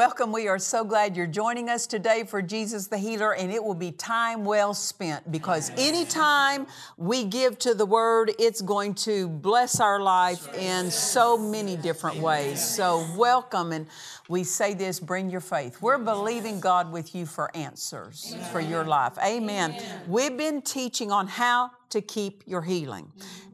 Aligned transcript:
Welcome. 0.00 0.32
We 0.32 0.48
are 0.48 0.58
so 0.58 0.82
glad 0.82 1.14
you're 1.14 1.26
joining 1.26 1.68
us 1.68 1.86
today 1.86 2.24
for 2.24 2.40
Jesus 2.40 2.86
the 2.86 2.96
Healer, 2.96 3.34
and 3.34 3.52
it 3.52 3.62
will 3.62 3.74
be 3.74 3.92
time 3.92 4.46
well 4.46 4.72
spent 4.72 5.30
because 5.30 5.70
anytime 5.76 6.66
we 6.96 7.24
give 7.24 7.58
to 7.58 7.74
the 7.74 7.84
Word, 7.84 8.32
it's 8.38 8.62
going 8.62 8.94
to 8.94 9.28
bless 9.28 9.78
our 9.78 10.00
life 10.00 10.48
in 10.54 10.90
so 10.90 11.36
many 11.36 11.76
different 11.76 12.16
ways. 12.16 12.64
So, 12.64 13.06
welcome. 13.14 13.72
And 13.72 13.86
we 14.26 14.42
say 14.42 14.72
this 14.72 14.98
bring 14.98 15.28
your 15.28 15.42
faith. 15.42 15.82
We're 15.82 15.98
believing 15.98 16.60
God 16.60 16.90
with 16.90 17.14
you 17.14 17.26
for 17.26 17.54
answers 17.54 18.34
for 18.52 18.60
your 18.60 18.84
life. 18.84 19.18
Amen. 19.22 19.76
We've 20.08 20.34
been 20.34 20.62
teaching 20.62 21.12
on 21.12 21.28
how 21.28 21.72
to 21.90 22.00
keep 22.00 22.42
your 22.46 22.62
healing. 22.62 23.12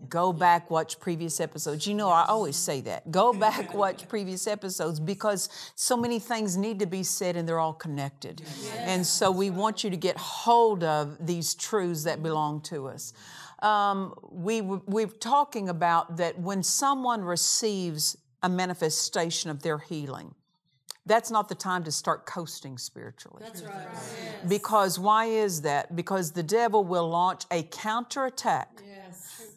Go 0.09 0.33
back, 0.33 0.71
watch 0.71 1.01
previous 1.01 1.41
episodes. 1.41 1.87
You 1.87 1.95
know, 1.95 2.09
I 2.09 2.27
always 2.27 2.57
say 2.57 2.81
that. 2.83 3.11
Go 3.11 3.33
back, 3.47 3.75
watch 3.75 4.09
previous 4.09 4.47
episodes 4.47 5.01
because 5.01 5.49
so 5.75 5.97
many 5.97 6.19
things 6.19 6.57
need 6.57 6.79
to 6.79 6.87
be 6.87 7.03
said 7.03 7.37
and 7.37 7.49
they're 7.49 7.59
all 7.59 7.73
connected. 7.73 8.43
And 8.79 9.05
so 9.05 9.31
we 9.31 9.51
want 9.51 9.83
you 9.83 9.91
to 9.91 9.97
get 9.97 10.17
hold 10.17 10.85
of 10.85 11.27
these 11.27 11.55
truths 11.55 12.05
that 12.05 12.23
belong 12.23 12.61
to 12.63 12.89
us. 12.89 13.13
Um, 13.63 14.15
we, 14.31 14.61
we're 14.61 15.07
talking 15.07 15.69
about 15.69 16.19
that 16.19 16.39
when 16.39 16.63
someone 16.63 17.23
receives 17.23 18.17
a 18.43 18.49
manifestation 18.49 19.51
of 19.51 19.63
their 19.63 19.79
healing, 19.79 20.35
that's 21.07 21.31
not 21.31 21.49
the 21.49 21.55
time 21.55 21.85
to 21.85 21.93
start 21.93 22.27
coasting 22.27 22.77
spiritually. 22.79 23.43
That's 23.45 23.63
right. 23.63 23.87
Because 24.49 24.99
why 24.99 25.27
is 25.27 25.63
that? 25.63 25.95
Because 25.95 26.33
the 26.33 26.43
devil 26.43 26.85
will 26.85 27.09
launch 27.09 27.45
a 27.51 27.63
counterattack 27.63 28.83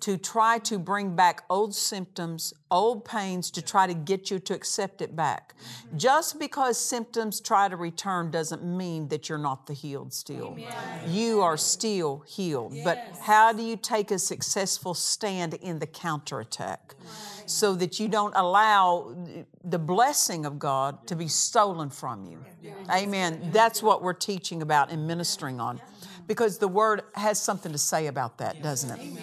to 0.02 0.18
try 0.18 0.60
to 0.60 0.80
bring 0.80 1.16
back 1.16 1.44
old 1.50 1.76
symptoms, 1.76 2.54
old 2.72 3.06
pains, 3.06 3.52
to 3.52 3.62
try 3.62 3.88
to 3.88 3.94
get 3.94 4.32
you 4.32 4.40
to 4.40 4.54
accept 4.54 5.02
it 5.02 5.16
back. 5.16 5.56
Mm-hmm. 5.58 5.98
Just 5.98 6.40
because 6.40 6.78
symptoms 6.78 7.42
try 7.42 7.68
to 7.68 7.76
return 7.76 8.32
doesn't 8.32 8.64
mean 8.64 9.08
that 9.10 9.30
you're 9.30 9.38
not 9.38 9.68
the 9.68 9.74
healed 9.74 10.14
still. 10.14 10.58
You 11.08 11.42
are 11.42 11.58
still 11.58 12.24
healed. 12.28 12.76
But 12.84 13.20
how 13.22 13.54
do 13.54 13.64
you 13.64 13.76
take 13.78 14.12
a 14.12 14.20
successful 14.20 14.94
stand 14.94 15.56
in 15.56 15.80
the 15.80 15.88
counterattack? 15.88 16.96
So 17.46 17.74
that 17.76 18.00
you 18.00 18.08
don't 18.08 18.36
allow 18.36 19.16
the 19.64 19.80
blessing 19.80 20.46
of 20.46 20.60
God 20.60 21.08
to 21.08 21.16
be 21.16 21.28
stolen 21.28 21.90
from 21.90 22.26
you. 22.26 22.46
Amen. 22.92 23.50
That's 23.52 23.82
what 23.82 24.04
we're 24.04 24.14
teaching 24.14 24.62
about 24.62 24.92
and 24.92 25.08
ministering 25.08 25.60
on. 25.60 25.82
Because 26.28 26.60
the 26.60 26.68
word 26.68 27.02
has 27.16 27.42
something 27.42 27.72
to 27.72 27.80
say 27.80 28.06
about 28.06 28.38
that, 28.38 28.62
doesn't 28.62 29.00
it? 29.00 29.20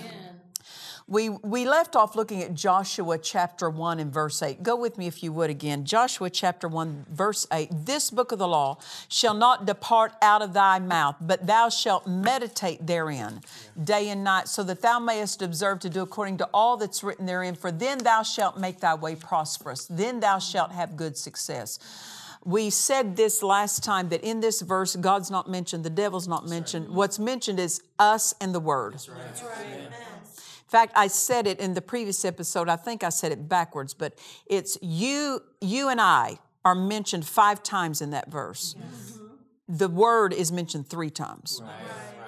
We, 1.08 1.28
we 1.28 1.68
left 1.68 1.94
off 1.94 2.16
looking 2.16 2.42
at 2.42 2.52
Joshua 2.52 3.16
chapter 3.16 3.70
1 3.70 4.00
and 4.00 4.12
verse 4.12 4.42
8. 4.42 4.64
Go 4.64 4.74
with 4.74 4.98
me 4.98 5.06
if 5.06 5.22
you 5.22 5.30
would 5.32 5.50
again. 5.50 5.84
Joshua 5.84 6.28
chapter 6.28 6.66
1, 6.66 7.06
verse 7.08 7.46
8. 7.52 7.68
This 7.70 8.10
book 8.10 8.32
of 8.32 8.40
the 8.40 8.48
law 8.48 8.78
shall 9.06 9.34
not 9.34 9.66
depart 9.66 10.14
out 10.20 10.42
of 10.42 10.52
thy 10.52 10.80
mouth, 10.80 11.14
but 11.20 11.46
thou 11.46 11.68
shalt 11.68 12.08
meditate 12.08 12.84
therein 12.84 13.40
day 13.80 14.08
and 14.08 14.24
night, 14.24 14.48
so 14.48 14.64
that 14.64 14.82
thou 14.82 14.98
mayest 14.98 15.42
observe 15.42 15.78
to 15.80 15.88
do 15.88 16.02
according 16.02 16.38
to 16.38 16.48
all 16.52 16.76
that's 16.76 17.04
written 17.04 17.24
therein. 17.24 17.54
For 17.54 17.70
then 17.70 17.98
thou 17.98 18.24
shalt 18.24 18.58
make 18.58 18.80
thy 18.80 18.96
way 18.96 19.14
prosperous, 19.14 19.86
then 19.86 20.18
thou 20.18 20.40
shalt 20.40 20.72
have 20.72 20.96
good 20.96 21.16
success. 21.16 21.78
We 22.44 22.70
said 22.70 23.14
this 23.16 23.44
last 23.44 23.84
time 23.84 24.08
that 24.08 24.24
in 24.24 24.40
this 24.40 24.60
verse, 24.60 24.96
God's 24.96 25.30
not 25.30 25.48
mentioned, 25.48 25.84
the 25.84 25.90
devil's 25.90 26.26
not 26.26 26.48
mentioned. 26.48 26.88
What's 26.88 27.20
mentioned 27.20 27.60
is 27.60 27.80
us 27.96 28.34
and 28.40 28.52
the 28.52 28.60
Word. 28.60 28.96
In 30.66 30.70
fact, 30.70 30.94
I 30.96 31.06
said 31.06 31.46
it 31.46 31.60
in 31.60 31.74
the 31.74 31.80
previous 31.80 32.24
episode. 32.24 32.68
I 32.68 32.74
think 32.74 33.04
I 33.04 33.10
said 33.10 33.30
it 33.30 33.48
backwards, 33.48 33.94
but 33.94 34.18
it's 34.46 34.76
you, 34.82 35.40
you 35.60 35.88
and 35.88 36.00
I 36.00 36.38
are 36.64 36.74
mentioned 36.74 37.24
five 37.24 37.62
times 37.62 38.02
in 38.02 38.10
that 38.10 38.32
verse. 38.32 38.74
The 39.68 39.88
word 39.88 40.32
is 40.32 40.50
mentioned 40.50 40.88
three 40.88 41.10
times. 41.10 41.62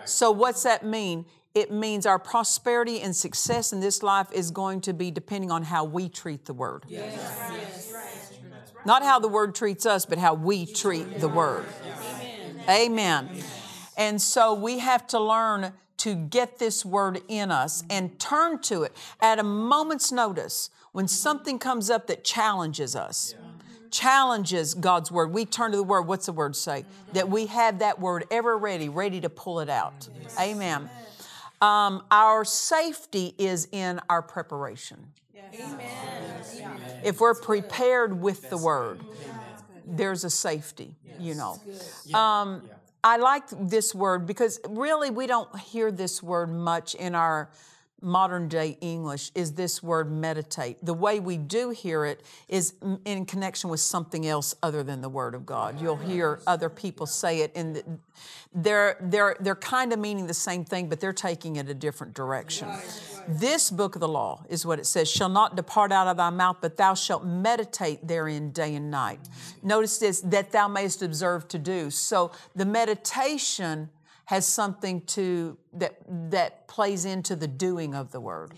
So 0.04 0.30
what's 0.30 0.62
that 0.62 0.86
mean? 0.86 1.26
It 1.52 1.72
means 1.72 2.06
our 2.06 2.20
prosperity 2.20 3.00
and 3.00 3.16
success 3.16 3.72
in 3.72 3.80
this 3.80 4.04
life 4.04 4.28
is 4.32 4.52
going 4.52 4.82
to 4.82 4.92
be 4.92 5.10
depending 5.10 5.50
on 5.50 5.64
how 5.64 5.82
we 5.82 6.08
treat 6.08 6.44
the 6.44 6.54
word. 6.54 6.84
Not 8.86 9.02
how 9.02 9.18
the 9.18 9.26
word 9.26 9.56
treats 9.56 9.84
us, 9.84 10.06
but 10.06 10.18
how 10.18 10.34
we 10.34 10.64
treat 10.64 11.18
the 11.18 11.28
word. 11.28 11.66
Amen. 12.68 13.28
And 13.96 14.22
so 14.22 14.54
we 14.54 14.78
have 14.78 15.08
to 15.08 15.18
learn 15.18 15.72
to 15.98 16.14
get 16.14 16.58
this 16.58 16.84
word 16.84 17.20
in 17.28 17.50
us 17.50 17.84
and 17.90 18.18
turn 18.18 18.60
to 18.62 18.82
it 18.82 18.96
at 19.20 19.38
a 19.38 19.42
moment's 19.42 20.10
notice 20.10 20.70
when 20.92 21.06
something 21.06 21.58
comes 21.58 21.90
up 21.90 22.06
that 22.06 22.24
challenges 22.24 22.96
us. 22.96 23.34
Challenges 23.90 24.74
God's 24.74 25.10
word. 25.10 25.32
We 25.32 25.44
turn 25.44 25.70
to 25.70 25.76
the 25.76 25.82
word. 25.82 26.02
What's 26.02 26.26
the 26.26 26.32
word 26.32 26.54
say? 26.54 26.84
That 27.14 27.28
we 27.28 27.46
have 27.46 27.78
that 27.78 27.98
word 27.98 28.24
ever 28.30 28.56
ready, 28.58 28.88
ready 28.88 29.20
to 29.20 29.30
pull 29.30 29.60
it 29.60 29.70
out. 29.70 30.08
Amen. 30.38 30.90
Um, 31.60 32.04
our 32.10 32.44
safety 32.44 33.34
is 33.38 33.66
in 33.72 34.00
our 34.08 34.22
preparation. 34.22 34.98
Amen. 35.54 35.80
If 37.02 37.20
we're 37.20 37.34
prepared 37.34 38.20
with 38.20 38.50
the 38.50 38.58
word, 38.58 39.00
there's 39.86 40.24
a 40.24 40.30
safety, 40.30 40.94
you 41.18 41.34
know. 41.34 41.60
Um, 42.12 42.68
I 43.04 43.16
like 43.16 43.44
this 43.50 43.94
word 43.94 44.26
because 44.26 44.60
really 44.68 45.10
we 45.10 45.26
don't 45.26 45.56
hear 45.58 45.92
this 45.92 46.22
word 46.22 46.48
much 46.50 46.94
in 46.94 47.14
our 47.14 47.48
modern 48.00 48.48
day 48.48 48.78
English 48.80 49.30
is 49.34 49.52
this 49.52 49.82
word 49.82 50.10
meditate. 50.10 50.84
The 50.84 50.94
way 50.94 51.20
we 51.20 51.36
do 51.36 51.70
hear 51.70 52.04
it 52.04 52.22
is 52.48 52.74
m- 52.82 53.00
in 53.04 53.26
connection 53.26 53.70
with 53.70 53.80
something 53.80 54.26
else 54.26 54.54
other 54.62 54.82
than 54.82 55.00
the 55.00 55.08
word 55.08 55.34
of 55.34 55.44
God. 55.44 55.80
You'll 55.80 55.96
hear 55.96 56.40
other 56.46 56.68
people 56.68 57.06
say 57.06 57.40
it 57.40 57.52
and 57.54 58.00
they're 58.54 58.96
they're 59.00 59.36
they're 59.40 59.54
kind 59.54 59.92
of 59.92 59.98
meaning 59.98 60.26
the 60.26 60.34
same 60.34 60.64
thing 60.64 60.88
but 60.88 61.00
they're 61.00 61.12
taking 61.12 61.56
it 61.56 61.68
a 61.68 61.74
different 61.74 62.14
direction. 62.14 62.68
This 63.26 63.70
book 63.70 63.94
of 63.94 64.00
the 64.00 64.08
law 64.08 64.44
is 64.48 64.64
what 64.64 64.78
it 64.78 64.86
says, 64.86 65.10
shall 65.10 65.28
not 65.28 65.54
depart 65.54 65.92
out 65.92 66.06
of 66.06 66.16
thy 66.16 66.30
mouth 66.30 66.58
but 66.60 66.76
thou 66.76 66.94
shalt 66.94 67.24
meditate 67.24 68.06
therein 68.06 68.52
day 68.52 68.74
and 68.74 68.90
night. 68.90 69.20
Notice 69.62 69.98
this 69.98 70.20
that 70.22 70.52
thou 70.52 70.68
mayest 70.68 71.02
observe 71.02 71.48
to 71.48 71.58
do. 71.58 71.90
So 71.90 72.30
the 72.54 72.64
meditation 72.64 73.90
has 74.28 74.46
something 74.46 75.00
to 75.00 75.56
that 75.72 75.94
that 76.30 76.68
plays 76.68 77.06
into 77.06 77.34
the 77.34 77.48
doing 77.48 77.94
of 77.94 78.12
the 78.12 78.20
word. 78.20 78.52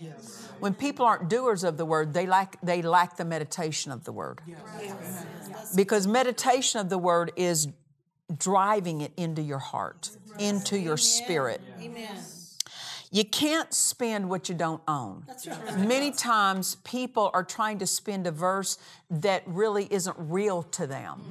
When 0.59 0.73
people 0.73 1.05
aren't 1.05 1.29
doers 1.29 1.63
of 1.63 1.77
the 1.77 1.85
word, 1.85 2.13
they 2.13 2.27
lack 2.27 2.57
they 2.61 2.81
lack 2.81 3.15
the 3.15 3.23
meditation 3.23 3.89
of 3.93 4.03
the 4.03 4.11
word. 4.11 4.41
Because 5.73 6.07
meditation 6.07 6.81
of 6.81 6.89
the 6.89 6.97
word 6.97 7.31
is 7.37 7.69
driving 8.37 8.99
it 8.99 9.13
into 9.15 9.41
your 9.41 9.59
heart, 9.59 10.09
into 10.39 10.77
your 10.77 10.97
spirit. 10.97 11.61
Amen. 11.79 12.17
You 13.13 13.23
can't 13.23 13.73
spend 13.73 14.29
what 14.29 14.49
you 14.49 14.55
don't 14.55 14.81
own. 14.89 15.25
Many 15.77 16.11
times 16.11 16.75
people 16.83 17.29
are 17.33 17.45
trying 17.45 17.79
to 17.79 17.87
spend 17.87 18.27
a 18.27 18.31
verse 18.31 18.77
that 19.09 19.43
really 19.45 19.87
isn't 19.89 20.15
real 20.17 20.63
to 20.63 20.85
them. 20.87 21.21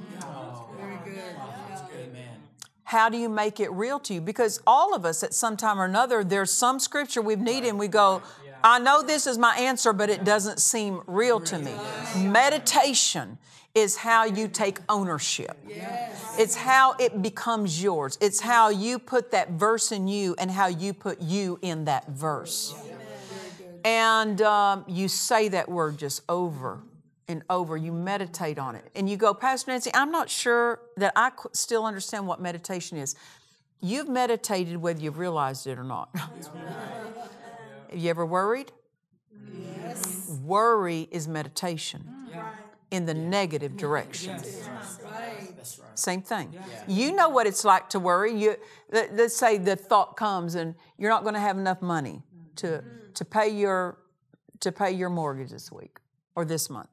How 2.91 3.07
do 3.07 3.17
you 3.17 3.29
make 3.29 3.61
it 3.61 3.71
real 3.71 4.01
to 4.01 4.13
you? 4.13 4.19
Because 4.19 4.61
all 4.67 4.93
of 4.93 5.05
us 5.05 5.23
at 5.23 5.33
some 5.33 5.55
time 5.55 5.79
or 5.79 5.85
another, 5.85 6.25
there's 6.25 6.51
some 6.51 6.77
scripture 6.77 7.21
we've 7.21 7.39
needed 7.39 7.69
and 7.69 7.79
we 7.79 7.87
go, 7.87 8.21
I 8.65 8.79
know 8.79 9.01
this 9.01 9.27
is 9.27 9.37
my 9.37 9.55
answer, 9.55 9.93
but 9.93 10.09
it 10.09 10.25
doesn't 10.25 10.59
seem 10.59 11.01
real 11.07 11.39
to 11.39 11.57
me. 11.57 11.71
Meditation 12.17 13.37
is 13.73 13.95
how 13.95 14.25
you 14.25 14.49
take 14.49 14.79
ownership. 14.89 15.57
It's 16.37 16.55
how 16.55 16.95
it 16.99 17.21
becomes 17.21 17.81
yours. 17.81 18.17
It's 18.19 18.41
how 18.41 18.67
you 18.67 18.99
put 18.99 19.31
that 19.31 19.51
verse 19.51 19.93
in 19.93 20.09
you 20.09 20.35
and 20.37 20.51
how 20.51 20.67
you 20.67 20.93
put 20.93 21.21
you 21.21 21.59
in 21.61 21.85
that 21.85 22.09
verse. 22.09 22.75
And 23.85 24.41
um, 24.41 24.83
you 24.89 25.07
say 25.07 25.47
that 25.47 25.69
word 25.69 25.97
just 25.97 26.23
over 26.27 26.81
and 27.31 27.43
over. 27.49 27.75
You 27.75 27.91
meditate 27.91 28.59
on 28.59 28.75
it. 28.75 28.89
And 28.95 29.09
you 29.09 29.17
go, 29.17 29.33
Pastor 29.33 29.71
Nancy, 29.71 29.91
I'm 29.93 30.11
not 30.11 30.29
sure 30.29 30.79
that 30.97 31.13
I 31.15 31.31
qu- 31.31 31.49
still 31.53 31.85
understand 31.85 32.27
what 32.27 32.39
meditation 32.39 32.97
is. 32.97 33.15
You've 33.81 34.07
meditated 34.07 34.77
whether 34.77 35.01
you've 35.01 35.17
realized 35.17 35.65
it 35.65 35.79
or 35.79 35.83
not. 35.83 36.09
Have 36.15 37.99
you 37.99 38.09
ever 38.09 38.25
worried? 38.25 38.71
Yes. 39.83 40.39
Worry 40.43 41.07
is 41.11 41.27
meditation 41.27 42.07
in 42.91 43.05
the 43.05 43.13
negative 43.13 43.75
direction. 43.77 44.39
Same 45.95 46.21
thing. 46.21 46.53
You 46.87 47.13
know 47.13 47.29
what 47.29 47.47
it's 47.47 47.65
like 47.65 47.89
to 47.89 47.99
worry. 47.99 48.33
You, 48.33 48.55
let- 48.91 49.15
let's 49.15 49.35
say 49.35 49.57
the 49.57 49.75
thought 49.75 50.15
comes 50.15 50.55
and 50.55 50.75
you're 50.97 51.09
not 51.09 51.23
going 51.23 51.33
to 51.33 51.39
have 51.39 51.57
enough 51.57 51.81
money 51.81 52.21
to, 52.57 52.67
mm-hmm. 52.67 53.13
to 53.13 53.25
pay 53.25 53.49
your 53.49 53.97
to 54.61 54.71
pay 54.71 54.91
your 54.91 55.09
mortgage 55.09 55.49
this 55.49 55.71
week 55.71 55.99
or 56.35 56.45
this 56.45 56.69
month. 56.69 56.87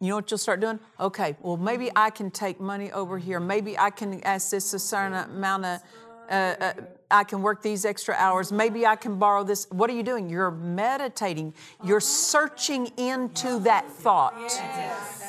You 0.00 0.08
know 0.08 0.16
what 0.16 0.30
you'll 0.30 0.38
start 0.38 0.60
doing? 0.60 0.78
Okay, 1.00 1.36
well 1.40 1.56
maybe 1.56 1.90
I 1.96 2.10
can 2.10 2.30
take 2.30 2.60
money 2.60 2.92
over 2.92 3.18
here. 3.18 3.40
Maybe 3.40 3.78
I 3.78 3.90
can 3.90 4.22
ask 4.24 4.50
this 4.50 4.74
a 4.74 4.78
certain 4.78 5.14
amount 5.14 5.64
of. 5.64 5.80
Uh, 6.28 6.32
uh, 6.32 6.72
I 7.08 7.22
can 7.22 7.40
work 7.40 7.62
these 7.62 7.84
extra 7.84 8.14
hours. 8.14 8.50
Maybe 8.50 8.84
I 8.84 8.96
can 8.96 9.16
borrow 9.16 9.44
this. 9.44 9.68
What 9.70 9.88
are 9.88 9.92
you 9.92 10.02
doing? 10.02 10.28
You're 10.28 10.50
meditating. 10.50 11.54
You're 11.84 12.00
searching 12.00 12.86
into 12.96 13.60
that 13.60 13.88
thought 13.88 14.34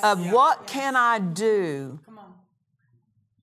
of 0.03 0.31
what 0.31 0.65
can 0.65 0.95
I 0.95 1.19
do 1.19 1.99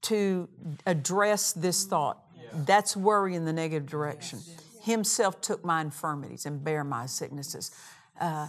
to 0.02 0.48
address 0.84 1.52
this 1.52 1.84
thought. 1.84 2.18
That's 2.52 2.96
worry 2.96 3.34
in 3.34 3.44
the 3.44 3.52
negative 3.52 3.88
direction. 3.88 4.40
Himself 4.82 5.40
took 5.40 5.64
my 5.64 5.80
infirmities 5.80 6.44
and 6.44 6.62
bare 6.62 6.84
my 6.84 7.06
sicknesses. 7.06 7.70
Uh, 8.20 8.48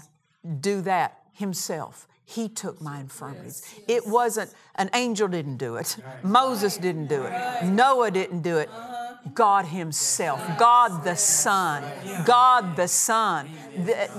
do 0.59 0.81
that 0.81 1.21
himself. 1.31 2.07
He 2.25 2.49
took 2.49 2.81
my 2.81 2.99
infirmities. 2.99 3.63
It 3.87 4.05
wasn't, 4.07 4.51
an 4.75 4.89
angel 4.93 5.27
didn't 5.27 5.57
do 5.57 5.75
it. 5.75 5.95
Moses 6.23 6.77
didn't 6.77 7.07
do 7.07 7.23
it. 7.23 7.65
Noah 7.65 8.11
didn't 8.11 8.41
do 8.41 8.57
it. 8.57 8.69
Uh-huh. 8.69 8.91
God 9.33 9.65
Himself, 9.65 10.39
God 10.57 11.03
the 11.03 11.15
Son, 11.15 11.83
God 12.25 12.75
the 12.75 12.87
Son. 12.87 13.49
The, 13.75 14.09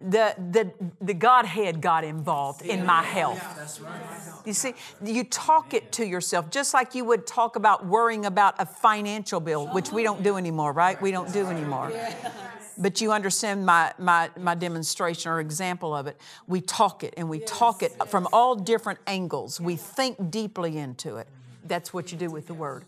the, 0.00 0.34
the, 0.50 0.72
the 1.02 1.12
Godhead 1.12 1.82
got 1.82 2.04
involved 2.04 2.62
in 2.62 2.86
my 2.86 3.02
health. 3.02 3.42
You 4.46 4.54
see, 4.54 4.72
you 5.04 5.24
talk 5.24 5.74
it 5.74 5.92
to 5.92 6.06
yourself 6.06 6.50
just 6.50 6.72
like 6.72 6.94
you 6.94 7.04
would 7.04 7.26
talk 7.26 7.56
about 7.56 7.84
worrying 7.86 8.24
about 8.24 8.54
a 8.58 8.64
financial 8.64 9.40
bill, 9.40 9.66
which 9.68 9.92
we 9.92 10.02
don't 10.02 10.22
do 10.22 10.38
anymore, 10.38 10.72
right? 10.72 11.00
We 11.02 11.10
don't 11.10 11.30
do 11.32 11.46
anymore. 11.46 11.92
But 12.80 13.02
you 13.02 13.12
understand 13.12 13.66
my, 13.66 13.92
my, 13.98 14.30
my 14.38 14.54
demonstration 14.54 15.30
or 15.30 15.38
example 15.38 15.94
of 15.94 16.06
it. 16.06 16.18
We 16.46 16.62
talk 16.62 17.04
it 17.04 17.12
and 17.18 17.28
we 17.28 17.40
talk 17.40 17.82
it 17.82 17.92
from 18.08 18.26
all 18.32 18.56
different 18.56 19.00
angles. 19.06 19.60
We 19.60 19.76
think 19.76 20.30
deeply 20.30 20.78
into 20.78 21.18
it. 21.18 21.28
That's 21.64 21.92
what 21.92 22.10
you 22.10 22.16
do 22.16 22.30
with 22.30 22.46
the 22.46 22.54
word. 22.54 22.84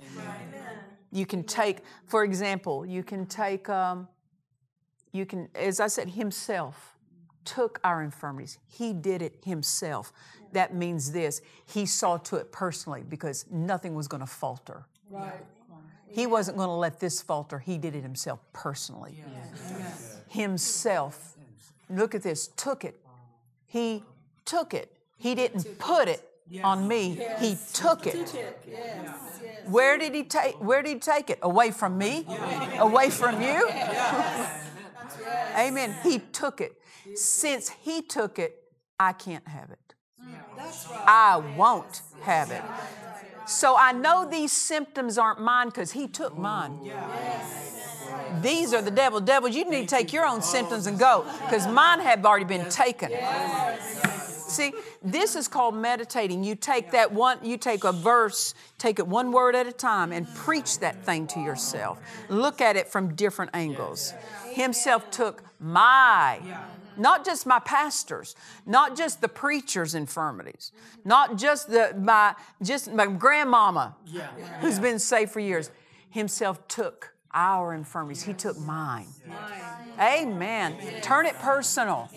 You 1.12 1.26
can 1.26 1.44
take, 1.44 1.80
for 2.06 2.24
example, 2.24 2.86
you 2.86 3.02
can 3.02 3.26
take, 3.26 3.68
um, 3.68 4.08
you 5.12 5.26
can, 5.26 5.50
as 5.54 5.78
I 5.78 5.88
said, 5.88 6.08
Himself 6.08 6.96
took 7.44 7.78
our 7.84 8.02
infirmities. 8.02 8.58
He 8.66 8.94
did 8.94 9.20
it 9.20 9.34
Himself. 9.44 10.10
That 10.52 10.74
means 10.74 11.12
this 11.12 11.42
He 11.66 11.84
saw 11.84 12.16
to 12.16 12.36
it 12.36 12.50
personally 12.50 13.02
because 13.06 13.44
nothing 13.50 13.94
was 13.94 14.08
going 14.08 14.22
to 14.22 14.26
falter. 14.26 14.86
Right. 15.10 15.44
He 16.12 16.26
wasn't 16.26 16.56
going 16.56 16.68
to 16.68 16.74
let 16.74 17.00
this 17.00 17.20
falter. 17.22 17.58
He 17.58 17.78
did 17.78 17.94
it 17.94 18.02
Himself 18.02 18.40
personally. 18.52 19.24
Himself, 20.28 21.36
look 21.90 22.14
at 22.14 22.22
this, 22.22 22.48
took 22.56 22.84
it. 22.84 22.98
He 23.66 24.04
took 24.44 24.74
it. 24.74 24.90
He 25.16 25.34
didn't 25.34 25.78
put 25.78 26.08
it 26.08 26.22
on 26.62 26.86
me. 26.88 27.18
He 27.38 27.56
took 27.72 28.06
it. 28.06 28.34
Where 29.66 29.96
did 29.96 30.14
he 30.14 30.24
take 30.24 30.54
where 30.56 30.82
did 30.82 30.94
he 30.94 30.98
take 30.98 31.30
it? 31.30 31.38
Away 31.42 31.70
from 31.70 31.96
me? 31.96 32.26
Away 32.78 33.10
from 33.10 33.40
you? 33.40 33.70
Amen. 35.56 35.94
He 36.02 36.18
took 36.18 36.60
it. 36.60 36.72
Since 37.14 37.68
he 37.68 38.02
took 38.02 38.38
it, 38.38 38.56
I 38.98 39.12
can't 39.12 39.46
have 39.46 39.70
it. 39.70 39.78
I 41.06 41.42
won't 41.56 42.02
have 42.22 42.50
it. 42.50 42.62
So 43.46 43.76
I 43.76 43.92
know 43.92 44.28
these 44.28 44.52
symptoms 44.52 45.18
aren't 45.18 45.40
mine 45.40 45.68
because 45.68 45.92
he 45.92 46.08
took 46.08 46.36
mine. 46.38 46.78
These 48.40 48.72
are 48.74 48.82
the 48.82 48.90
devil. 48.90 49.20
Devil, 49.20 49.48
you 49.48 49.68
need 49.68 49.88
to 49.88 49.96
take 49.96 50.12
your 50.12 50.26
own 50.26 50.42
symptoms 50.42 50.86
and 50.86 50.98
go 50.98 51.24
because 51.44 51.66
mine 51.66 52.00
have 52.00 52.24
already 52.24 52.44
been 52.44 52.68
taken. 52.68 53.10
See, 54.52 54.72
this 55.02 55.34
is 55.34 55.48
called 55.48 55.74
meditating. 55.74 56.44
You 56.44 56.54
take 56.54 56.90
that 56.90 57.12
one, 57.12 57.38
you 57.42 57.56
take 57.56 57.84
a 57.84 57.92
verse, 57.92 58.54
take 58.76 58.98
it 58.98 59.06
one 59.06 59.32
word 59.32 59.54
at 59.54 59.66
a 59.66 59.72
time 59.72 60.12
and 60.12 60.28
preach 60.34 60.78
that 60.80 61.04
thing 61.04 61.26
to 61.28 61.40
yourself. 61.40 61.98
Look 62.28 62.60
at 62.60 62.76
it 62.76 62.88
from 62.88 63.14
different 63.14 63.52
angles. 63.54 64.12
Himself 64.50 65.10
took 65.10 65.42
my, 65.58 66.40
not 66.96 67.24
just 67.24 67.46
my 67.46 67.58
pastors, 67.60 68.34
not 68.66 68.96
just 68.96 69.20
the 69.20 69.28
preacher's 69.28 69.94
infirmities, 69.94 70.72
not 71.04 71.36
just 71.36 71.70
the 71.70 71.94
my 71.98 72.34
just 72.62 72.92
my 72.92 73.06
grandmama 73.06 73.96
who's 74.60 74.78
been 74.78 74.98
saved 74.98 75.30
for 75.30 75.40
years. 75.40 75.70
Himself 76.10 76.68
took 76.68 77.14
our 77.34 77.72
infirmities. 77.72 78.22
He 78.22 78.34
took 78.34 78.58
mine. 78.58 79.06
Amen. 79.98 80.76
Turn 81.02 81.26
it 81.26 81.38
personal. 81.38 82.10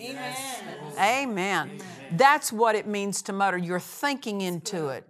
Amen. 0.98 1.80
That's 2.12 2.52
what 2.52 2.74
it 2.74 2.86
means 2.86 3.22
to 3.22 3.32
mutter. 3.32 3.56
You're 3.56 3.80
thinking 3.80 4.42
into 4.42 4.88
it. 4.88 5.08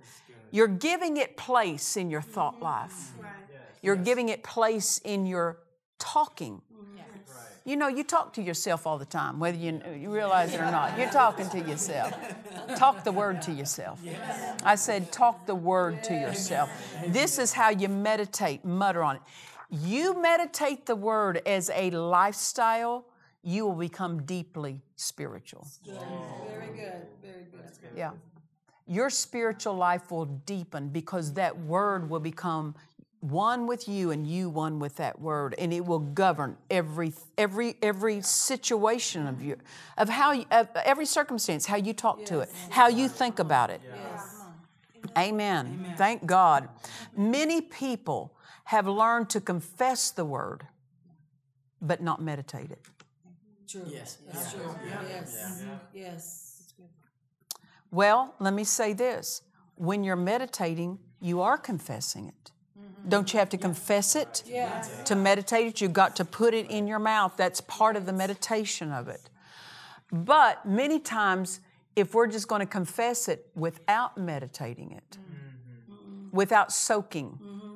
You're 0.50 0.68
giving 0.68 1.16
it 1.16 1.36
place 1.36 1.96
in 1.96 2.10
your 2.10 2.22
thought 2.22 2.62
life. 2.62 3.12
You're 3.82 3.96
giving 3.96 4.28
it 4.28 4.42
place 4.42 4.98
in 5.04 5.26
your 5.26 5.58
talking. 5.98 6.62
Mm-hmm. 6.72 6.95
You 7.66 7.74
know, 7.74 7.88
you 7.88 8.04
talk 8.04 8.32
to 8.34 8.42
yourself 8.42 8.86
all 8.86 8.96
the 8.96 9.04
time, 9.04 9.40
whether 9.40 9.58
you, 9.58 9.82
you 9.98 10.14
realize 10.14 10.54
it 10.54 10.60
or 10.60 10.70
not. 10.70 10.96
You're 10.96 11.10
talking 11.10 11.48
to 11.48 11.58
yourself. 11.58 12.14
Talk 12.76 13.02
the 13.02 13.10
word 13.10 13.42
to 13.42 13.52
yourself. 13.52 14.00
I 14.62 14.76
said, 14.76 15.10
talk 15.10 15.46
the 15.46 15.54
word 15.56 16.04
to 16.04 16.14
yourself. 16.14 16.70
This 17.08 17.40
is 17.40 17.52
how 17.52 17.70
you 17.70 17.88
meditate, 17.88 18.64
mutter 18.64 19.02
on 19.02 19.16
it. 19.16 19.22
You 19.68 20.22
meditate 20.22 20.86
the 20.86 20.94
word 20.94 21.42
as 21.44 21.68
a 21.74 21.90
lifestyle, 21.90 23.04
you 23.42 23.66
will 23.66 23.74
become 23.74 24.22
deeply 24.22 24.80
spiritual. 24.94 25.66
Very 25.84 26.68
good. 26.68 27.02
Very 27.20 27.46
good. 27.50 27.90
Yeah. 27.96 28.12
Your 28.86 29.10
spiritual 29.10 29.74
life 29.74 30.12
will 30.12 30.26
deepen 30.26 30.90
because 30.90 31.32
that 31.32 31.58
word 31.58 32.08
will 32.08 32.20
become 32.20 32.76
one 33.30 33.66
with 33.66 33.88
you 33.88 34.10
and 34.10 34.26
you 34.26 34.48
one 34.48 34.78
with 34.78 34.96
that 34.96 35.20
word 35.20 35.54
and 35.58 35.72
it 35.72 35.84
will 35.84 35.98
govern 35.98 36.56
every 36.70 37.12
every 37.36 37.76
every 37.82 38.20
situation 38.20 39.26
of 39.26 39.42
you 39.42 39.56
of 39.98 40.08
how 40.08 40.32
you, 40.32 40.44
of 40.50 40.68
every 40.84 41.06
circumstance 41.06 41.66
how 41.66 41.76
you 41.76 41.92
talk 41.92 42.24
to 42.24 42.40
it 42.40 42.50
how 42.70 42.88
you 42.88 43.08
think 43.08 43.38
about 43.38 43.70
it 43.70 43.80
Amen. 45.16 45.94
Thank 45.96 46.26
God. 46.26 46.68
Many 47.16 47.60
people 47.60 48.34
have 48.64 48.86
learned 48.86 49.30
to 49.30 49.40
confess 49.40 50.10
the 50.10 50.24
word, 50.24 50.66
but 51.80 52.02
not 52.02 52.20
meditate 52.20 52.70
it. 52.70 52.82
True. 53.68 53.82
Yes. 53.86 54.18
That's 54.32 54.52
true. 54.52 54.74
Yes. 55.08 55.64
Yes. 55.94 56.72
Well, 57.90 58.34
let 58.40 58.52
me 58.52 58.64
say 58.64 58.92
this 58.92 59.42
when 59.76 60.04
you're 60.04 60.16
meditating, 60.16 60.98
you 61.20 61.40
are 61.40 61.58
confessing 61.58 62.28
it. 62.28 62.50
Don't 63.08 63.32
you 63.32 63.38
have 63.38 63.48
to 63.50 63.58
confess 63.58 64.16
it? 64.16 64.42
Yeah. 64.46 64.82
To 65.04 65.14
meditate 65.14 65.66
it, 65.66 65.80
you've 65.80 65.92
got 65.92 66.16
to 66.16 66.24
put 66.24 66.54
it 66.54 66.70
in 66.70 66.86
your 66.86 66.98
mouth. 66.98 67.34
That's 67.36 67.60
part 67.60 67.96
of 67.96 68.06
the 68.06 68.12
meditation 68.12 68.90
of 68.92 69.08
it. 69.08 69.30
But 70.10 70.66
many 70.66 70.98
times, 70.98 71.60
if 71.94 72.14
we're 72.14 72.26
just 72.26 72.48
going 72.48 72.60
to 72.60 72.66
confess 72.66 73.28
it 73.28 73.46
without 73.54 74.18
meditating 74.18 74.92
it, 74.92 75.18
mm-hmm. 75.18 76.36
without 76.36 76.72
soaking 76.72 77.38
mm-hmm. 77.42 77.74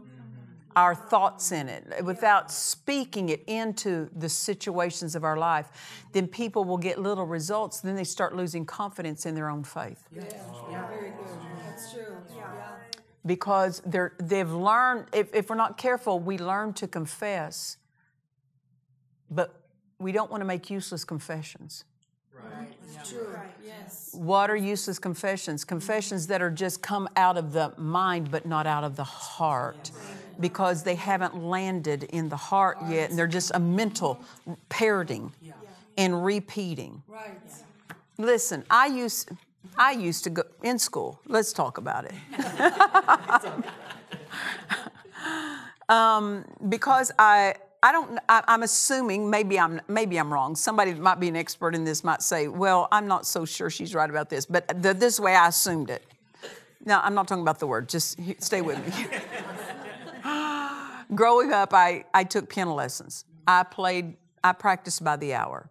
our 0.77 0.95
thoughts 0.95 1.53
in 1.53 1.69
it, 1.69 2.05
without 2.05 2.51
speaking 2.51 3.31
it 3.31 3.43
into 3.47 4.09
the 4.17 4.29
situations 4.29 5.15
of 5.15 5.25
our 5.25 5.37
life, 5.37 6.05
then 6.13 6.27
people 6.27 6.65
will 6.65 6.79
get 6.79 6.99
little 7.01 7.27
results. 7.27 7.81
Then 7.81 7.97
they 7.97 8.05
start 8.05 8.37
losing 8.37 8.65
confidence 8.65 9.27
in 9.27 9.35
their 9.35 9.49
own 9.49 9.65
faith 9.65 10.05
Yeah. 10.15 10.23
Oh. 10.53 10.87
Very 10.89 11.11
good. 11.11 11.27
That's 11.67 11.93
true. 11.93 12.17
Yeah. 12.37 12.80
Because 13.27 13.83
they're, 13.85 14.13
they've 14.19 14.51
learned, 14.51 15.07
if, 15.13 15.35
if 15.35 15.51
we're 15.51 15.57
not 15.57 15.77
careful, 15.77 16.19
we 16.19 16.39
learn 16.39 16.73
to 16.75 16.87
confess, 16.89 17.77
but 19.31 19.55
we 19.99 20.13
don't 20.13 20.31
want 20.31 20.41
to 20.41 20.47
make 20.47 20.71
useless 20.71 21.05
confessions. 21.05 21.85
It's 22.83 23.11
true. 23.11 23.29
Yes. 23.65 24.11
What 24.13 24.51
are 24.51 24.57
useless 24.57 24.99
confessions? 24.99 25.65
Confessions 25.65 26.27
that 26.29 26.43
are 26.43 26.51
just 26.51 26.83
come 26.83 27.09
out 27.17 27.37
of 27.37 27.53
the 27.53 27.73
mind 27.77 28.31
but 28.31 28.47
not 28.47 28.67
out 28.67 28.85
of 28.85 28.97
the 28.97 29.05
heart 29.05 29.91
because 30.41 30.83
they 30.83 30.95
haven't 30.95 31.37
landed 31.37 32.05
in 32.05 32.29
the 32.29 32.37
heart 32.37 32.79
yet 32.89 33.11
and 33.11 33.19
they're 33.19 33.27
just 33.27 33.53
a 33.55 33.61
mental 33.61 34.21
parroting. 34.69 35.33
and 35.97 36.25
repeating. 36.25 37.03
Right. 37.07 37.39
Listen, 38.17 38.65
I 38.71 38.87
used 38.87 39.31
I 39.77 39.93
used 39.93 40.25
to 40.25 40.31
go 40.31 40.43
in 40.63 40.79
school. 40.79 41.21
Let's 41.27 41.53
talk 41.53 41.79
about 41.79 42.07
it. 42.07 42.15
um, 45.89 46.45
because 46.69 47.13
I 47.19 47.55
I 47.83 47.93
don't 47.93 48.19
I, 48.29 48.43
I'm 48.47 48.63
assuming 48.63 49.31
maybe 49.31 49.59
I'm 49.59 49.81
maybe 49.89 50.19
I'm 50.19 50.33
wrong. 50.33 50.57
Somebody 50.57 50.93
that 50.93 51.01
might 51.01 51.21
be 51.21 51.29
an 51.29 51.37
expert 51.37 51.75
in 51.75 51.85
this 51.85 52.05
might 52.05 52.23
say, 52.23 52.49
well, 52.49 52.89
I'm 52.93 53.07
not 53.07 53.27
so 53.27 53.45
sure 53.45 53.71
she's 53.71 53.95
right 53.95 54.09
about 54.09 54.29
this, 54.31 54.47
but 54.47 54.83
the, 54.83 54.95
this 54.95 55.19
way 55.19 55.35
I 55.35 55.49
assumed 55.49 55.91
it. 55.91 56.05
Now 56.85 57.01
I'm 57.03 57.15
not 57.15 57.29
talking 57.29 57.43
about 57.43 57.59
the 57.59 57.67
word. 57.67 57.89
Just 57.89 58.19
stay 58.43 58.63
with 58.63 58.79
me. 58.87 59.07
Growing 61.15 61.53
up, 61.53 61.75
I, 61.75 62.05
I 62.15 62.25
took 62.25 62.49
piano 62.49 62.75
lessons. 62.75 63.25
I 63.47 63.65
played, 63.65 64.17
I 64.45 64.53
practiced 64.53 65.03
by 65.03 65.17
the 65.17 65.35
hour. 65.35 65.69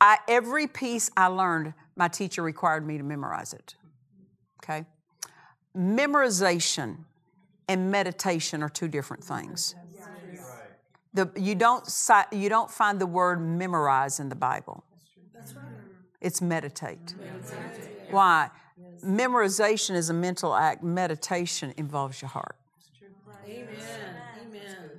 I, 0.00 0.18
every 0.28 0.68
piece 0.68 1.10
I 1.16 1.26
learned, 1.26 1.74
my 1.98 2.08
teacher 2.08 2.42
required 2.42 2.86
me 2.86 2.96
to 2.96 3.02
memorize 3.02 3.52
it. 3.52 3.74
Okay? 4.62 4.86
Memorization 5.76 6.98
and 7.68 7.90
meditation 7.90 8.62
are 8.62 8.68
two 8.68 8.88
different 8.88 9.22
things. 9.22 9.74
The, 11.12 11.30
you, 11.36 11.54
don't, 11.54 11.84
you 12.30 12.48
don't 12.48 12.70
find 12.70 13.00
the 13.00 13.06
word 13.06 13.40
memorize 13.40 14.20
in 14.20 14.28
the 14.28 14.36
Bible. 14.36 14.84
It's 16.20 16.40
meditate. 16.40 17.14
Why? 18.10 18.50
Memorization 19.04 19.94
is 19.94 20.10
a 20.10 20.14
mental 20.14 20.54
act, 20.54 20.82
meditation 20.82 21.74
involves 21.76 22.22
your 22.22 22.28
heart. 22.28 22.56
Amen. 23.46 23.68
Amen. 24.42 24.90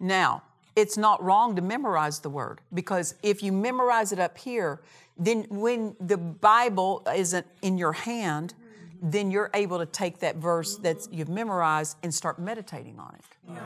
Now, 0.00 0.42
it's 0.76 0.96
not 0.96 1.22
wrong 1.22 1.54
to 1.56 1.62
memorize 1.62 2.20
the 2.20 2.30
word 2.30 2.60
because 2.72 3.14
if 3.22 3.42
you 3.42 3.52
memorize 3.52 4.12
it 4.12 4.18
up 4.18 4.38
here, 4.38 4.80
then 5.16 5.46
when 5.48 5.96
the 6.00 6.16
Bible 6.16 7.06
isn't 7.14 7.46
in 7.62 7.78
your 7.78 7.92
hand, 7.92 8.54
then 9.00 9.30
you're 9.30 9.50
able 9.54 9.78
to 9.78 9.86
take 9.86 10.18
that 10.20 10.36
verse 10.36 10.76
that 10.78 11.06
you've 11.12 11.28
memorized 11.28 11.98
and 12.02 12.12
start 12.12 12.38
meditating 12.38 12.98
on 12.98 13.14
it 13.14 13.58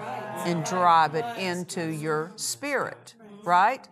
and 0.46 0.64
drive 0.64 1.14
it 1.14 1.24
into 1.38 1.86
your 1.86 2.32
spirit, 2.36 3.14
right? 3.44 3.86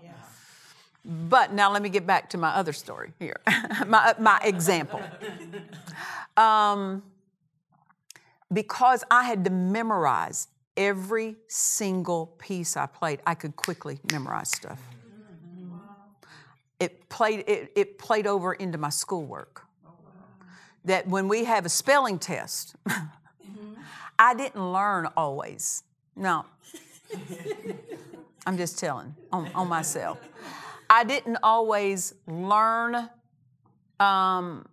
But 1.04 1.52
now 1.52 1.72
let 1.72 1.82
me 1.82 1.88
get 1.88 2.04
back 2.04 2.30
to 2.30 2.38
my 2.38 2.48
other 2.48 2.72
story 2.72 3.12
here, 3.20 3.40
my, 3.86 4.14
my 4.18 4.40
example. 4.42 5.00
Um, 6.36 7.04
because 8.52 9.04
I 9.10 9.24
had 9.24 9.44
to 9.44 9.50
memorize 9.50 10.48
every 10.76 11.36
single 11.48 12.26
piece 12.38 12.76
I 12.76 12.86
played, 12.86 13.20
I 13.26 13.34
could 13.34 13.56
quickly 13.56 14.00
memorize 14.10 14.50
stuff. 14.50 14.80
It 16.78 17.08
played, 17.08 17.44
it, 17.46 17.72
it 17.74 17.98
played 17.98 18.26
over 18.26 18.52
into 18.52 18.78
my 18.78 18.90
schoolwork. 18.90 19.62
That 20.84 21.08
when 21.08 21.26
we 21.26 21.44
have 21.44 21.66
a 21.66 21.68
spelling 21.68 22.18
test, 22.18 22.76
I 24.18 24.34
didn't 24.34 24.72
learn 24.72 25.08
always. 25.16 25.82
No. 26.14 26.46
I'm 28.46 28.56
just 28.56 28.78
telling 28.78 29.14
on, 29.32 29.50
on 29.54 29.68
myself. 29.68 30.18
I 30.88 31.02
didn't 31.02 31.38
always 31.42 32.14
learn 32.28 33.10
um, 33.98 34.66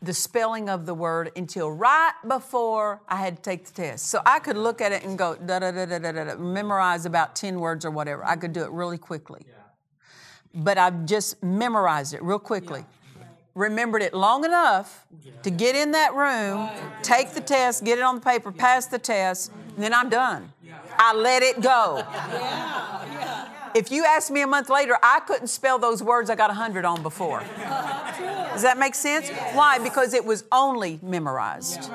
the 0.00 0.14
spelling 0.14 0.68
of 0.68 0.86
the 0.86 0.94
word 0.94 1.32
until 1.34 1.70
right 1.70 2.12
before 2.26 3.02
I 3.08 3.16
had 3.16 3.36
to 3.36 3.42
take 3.42 3.66
the 3.66 3.72
test. 3.72 4.06
So 4.06 4.22
I 4.24 4.38
could 4.38 4.56
look 4.56 4.80
at 4.80 4.92
it 4.92 5.02
and 5.04 5.18
go 5.18 5.34
da 5.34 5.58
da 5.58 5.72
da 5.72 5.86
da 5.86 5.98
da 5.98 6.12
da, 6.12 6.24
da 6.24 6.36
memorize 6.36 7.06
about 7.06 7.34
10 7.34 7.58
words 7.58 7.84
or 7.84 7.90
whatever. 7.90 8.24
I 8.24 8.36
could 8.36 8.52
do 8.52 8.62
it 8.62 8.70
really 8.70 8.98
quickly. 8.98 9.44
But 10.54 10.78
I've 10.78 11.06
just 11.06 11.42
memorized 11.42 12.14
it 12.14 12.22
real 12.22 12.38
quickly. 12.38 12.84
Remembered 13.54 14.02
it 14.02 14.14
long 14.14 14.44
enough 14.44 15.06
to 15.42 15.50
get 15.50 15.74
in 15.74 15.92
that 15.92 16.14
room, 16.14 16.68
take 17.02 17.32
the 17.32 17.40
test, 17.40 17.84
get 17.84 17.98
it 17.98 18.02
on 18.02 18.16
the 18.16 18.20
paper, 18.20 18.52
pass 18.52 18.86
the 18.86 18.98
test, 18.98 19.50
and 19.74 19.82
then 19.82 19.92
I'm 19.92 20.08
done. 20.08 20.52
I 20.96 21.14
let 21.14 21.42
it 21.42 21.60
go. 21.60 22.04
If 23.74 23.90
you 23.90 24.04
ask 24.04 24.30
me 24.30 24.42
a 24.42 24.46
month 24.46 24.70
later, 24.70 24.96
I 25.02 25.20
couldn't 25.20 25.48
spell 25.48 25.78
those 25.78 26.02
words 26.02 26.30
I 26.30 26.34
got 26.34 26.50
100 26.50 26.84
on 26.84 27.02
before. 27.02 27.40
Does 28.52 28.62
that 28.62 28.78
make 28.78 28.94
sense? 28.94 29.28
Why? 29.52 29.78
Because 29.78 30.14
it 30.14 30.24
was 30.24 30.44
only 30.50 30.98
memorized. 31.02 31.90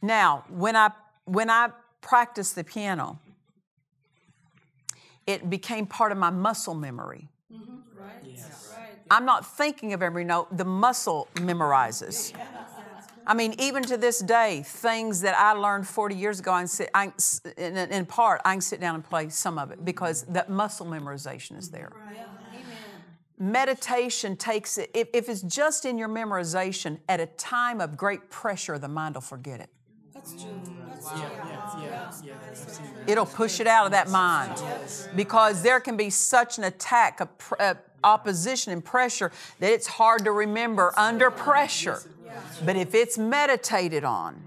Now, 0.00 0.44
when 0.48 0.76
I 0.76 0.90
when 1.24 1.50
I 1.50 1.70
practiced 2.00 2.54
the 2.54 2.64
piano, 2.64 3.18
it 5.28 5.50
became 5.50 5.86
part 5.86 6.10
of 6.10 6.18
my 6.18 6.30
muscle 6.30 6.74
memory. 6.74 7.28
Mm-hmm. 7.52 7.76
I'm 9.10 9.24
not 9.24 9.46
thinking 9.46 9.92
of 9.92 10.02
every 10.02 10.24
note, 10.24 10.54
the 10.56 10.64
muscle 10.64 11.28
memorizes. 11.34 12.32
I 13.26 13.34
mean, 13.34 13.54
even 13.58 13.82
to 13.84 13.98
this 13.98 14.20
day, 14.20 14.62
things 14.64 15.20
that 15.20 15.36
I 15.38 15.52
learned 15.52 15.86
40 15.86 16.14
years 16.14 16.40
ago, 16.40 16.52
I 16.52 16.60
can 16.60 16.68
sit, 16.68 16.90
I, 16.94 17.06
can 17.08 17.14
in, 17.58 17.76
in 17.76 18.06
part, 18.06 18.40
I 18.44 18.54
can 18.54 18.62
sit 18.62 18.80
down 18.80 18.94
and 18.94 19.04
play 19.04 19.28
some 19.28 19.58
of 19.58 19.70
it 19.70 19.84
because 19.84 20.24
mm-hmm. 20.24 20.32
that 20.32 20.48
muscle 20.48 20.86
memorization 20.86 21.58
is 21.58 21.70
there. 21.70 21.92
Meditation 23.38 24.34
takes 24.34 24.78
it, 24.78 24.90
if, 24.94 25.08
if 25.12 25.28
it's 25.28 25.42
just 25.42 25.84
in 25.84 25.96
your 25.98 26.08
memorization, 26.08 26.98
at 27.08 27.20
a 27.20 27.26
time 27.26 27.80
of 27.80 27.96
great 27.96 28.30
pressure, 28.30 28.78
the 28.78 28.88
mind 28.88 29.14
will 29.14 29.20
forget 29.20 29.60
it. 29.60 29.68
That's 30.12 30.32
true. 30.32 30.50
Mm, 30.50 30.88
That's 30.88 31.10
true. 31.10 31.57
It'll 33.06 33.26
push 33.26 33.60
it 33.60 33.66
out 33.66 33.86
of 33.86 33.92
that 33.92 34.10
mind 34.10 34.52
because 35.16 35.62
there 35.62 35.80
can 35.80 35.96
be 35.96 36.10
such 36.10 36.58
an 36.58 36.64
attack, 36.64 37.20
a, 37.20 37.26
pr- 37.26 37.54
a 37.58 37.76
opposition 38.04 38.72
and 38.72 38.84
pressure 38.84 39.32
that 39.60 39.72
it's 39.72 39.86
hard 39.86 40.24
to 40.24 40.32
remember 40.32 40.92
under 40.96 41.30
pressure. 41.30 42.00
But 42.64 42.76
if 42.76 42.94
it's 42.94 43.18
meditated 43.18 44.04
on, 44.04 44.42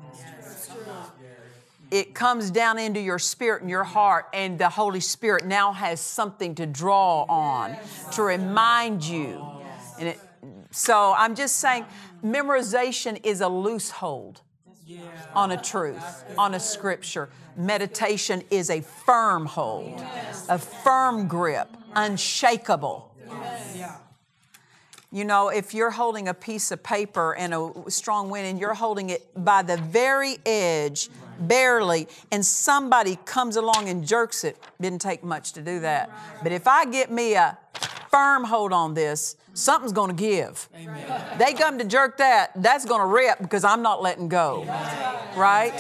it 1.89 2.13
comes 2.13 2.51
down 2.51 2.79
into 2.79 3.01
your 3.01 3.19
spirit 3.19 3.61
and 3.61 3.69
your 3.69 3.83
heart, 3.83 4.27
and 4.33 4.57
the 4.57 4.69
Holy 4.69 5.01
Spirit 5.01 5.45
now 5.45 5.73
has 5.73 5.99
something 5.99 6.55
to 6.55 6.65
draw 6.65 7.23
on 7.23 7.75
to 8.13 8.23
remind 8.23 9.03
you. 9.03 9.45
And 9.99 10.09
it, 10.09 10.19
so 10.71 11.13
I'm 11.17 11.35
just 11.35 11.57
saying, 11.57 11.85
memorization 12.23 13.19
is 13.25 13.41
a 13.41 13.49
loose 13.49 13.89
hold 13.89 14.41
on 15.33 15.51
a 15.51 15.61
truth, 15.61 16.23
on 16.37 16.53
a 16.53 16.59
scripture. 16.59 17.29
Meditation 17.55 18.43
is 18.49 18.69
a 18.69 18.81
firm 18.81 19.45
hold, 19.45 20.01
a 20.49 20.57
firm 20.57 21.27
grip, 21.27 21.69
unshakable. 21.95 23.13
You 25.13 25.25
know, 25.25 25.49
if 25.49 25.73
you're 25.73 25.91
holding 25.91 26.29
a 26.29 26.33
piece 26.33 26.71
of 26.71 26.81
paper 26.83 27.35
and 27.35 27.53
a 27.53 27.71
strong 27.89 28.29
wind 28.29 28.47
and 28.47 28.57
you're 28.57 28.73
holding 28.73 29.09
it 29.09 29.27
by 29.35 29.61
the 29.61 29.75
very 29.75 30.37
edge, 30.45 31.09
barely, 31.37 32.07
and 32.31 32.45
somebody 32.45 33.17
comes 33.25 33.57
along 33.57 33.89
and 33.89 34.07
jerks 34.07 34.45
it, 34.45 34.57
didn't 34.79 35.01
take 35.01 35.21
much 35.21 35.51
to 35.53 35.61
do 35.61 35.81
that. 35.81 36.09
But 36.41 36.53
if 36.53 36.65
I 36.65 36.85
get 36.85 37.11
me 37.11 37.33
a 37.33 37.57
firm 38.09 38.45
hold 38.45 38.71
on 38.71 38.93
this, 38.93 39.35
something's 39.53 39.93
going 39.93 40.15
to 40.15 40.15
give. 40.15 40.69
They 41.37 41.53
come 41.53 41.77
to 41.77 41.85
jerk 41.85 42.17
that, 42.17 42.51
that's 42.55 42.85
going 42.85 43.01
to 43.01 43.07
rip 43.07 43.39
because 43.39 43.63
I'm 43.63 43.81
not 43.81 44.01
letting 44.01 44.29
go. 44.29 44.63
Right? 45.35 45.73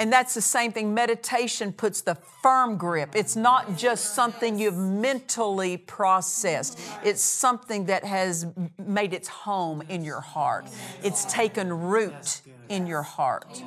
And 0.00 0.10
that's 0.10 0.32
the 0.32 0.40
same 0.40 0.72
thing. 0.72 0.94
Meditation 0.94 1.74
puts 1.74 2.00
the 2.00 2.14
firm 2.42 2.78
grip. 2.78 3.14
It's 3.14 3.36
not 3.36 3.76
just 3.76 4.14
something 4.14 4.58
you've 4.58 4.78
mentally 4.78 5.76
processed, 5.76 6.80
it's 7.04 7.20
something 7.20 7.84
that 7.84 8.02
has 8.04 8.46
made 8.78 9.12
its 9.12 9.28
home 9.28 9.82
in 9.90 10.02
your 10.02 10.22
heart, 10.22 10.66
it's 11.02 11.26
taken 11.26 11.70
root 11.70 12.40
in 12.70 12.86
your 12.86 13.02
heart. 13.02 13.62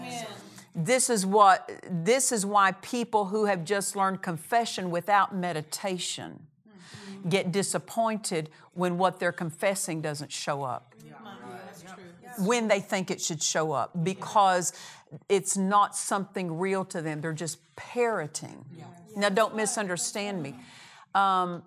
This 0.75 1.11
is 1.11 1.23
what 1.23 1.69
this 1.87 2.31
is 2.31 2.47
why 2.47 2.71
people 2.81 3.25
who 3.25 3.45
have 3.45 3.63
just 3.63 3.95
learned 3.95 4.23
confession 4.23 4.89
without 4.89 5.35
meditation 5.35 6.47
get 7.29 7.51
disappointed 7.51 8.49
when 8.73 8.97
what 8.97 9.19
they're 9.19 9.31
confessing 9.31 10.01
doesn't 10.01 10.31
show 10.31 10.63
up 10.63 10.93
when 12.39 12.67
they 12.67 12.79
think 12.79 13.11
it 13.11 13.21
should 13.21 13.41
show 13.41 13.71
up 13.71 13.91
because 14.03 14.73
it's 15.29 15.55
not 15.55 15.95
something 15.95 16.57
real 16.57 16.85
to 16.85 17.01
them. 17.01 17.21
They're 17.21 17.33
just 17.33 17.59
parroting. 17.75 18.65
Now, 19.15 19.29
don't 19.29 19.55
misunderstand 19.55 20.41
me. 20.41 20.55
Um, 21.13 21.63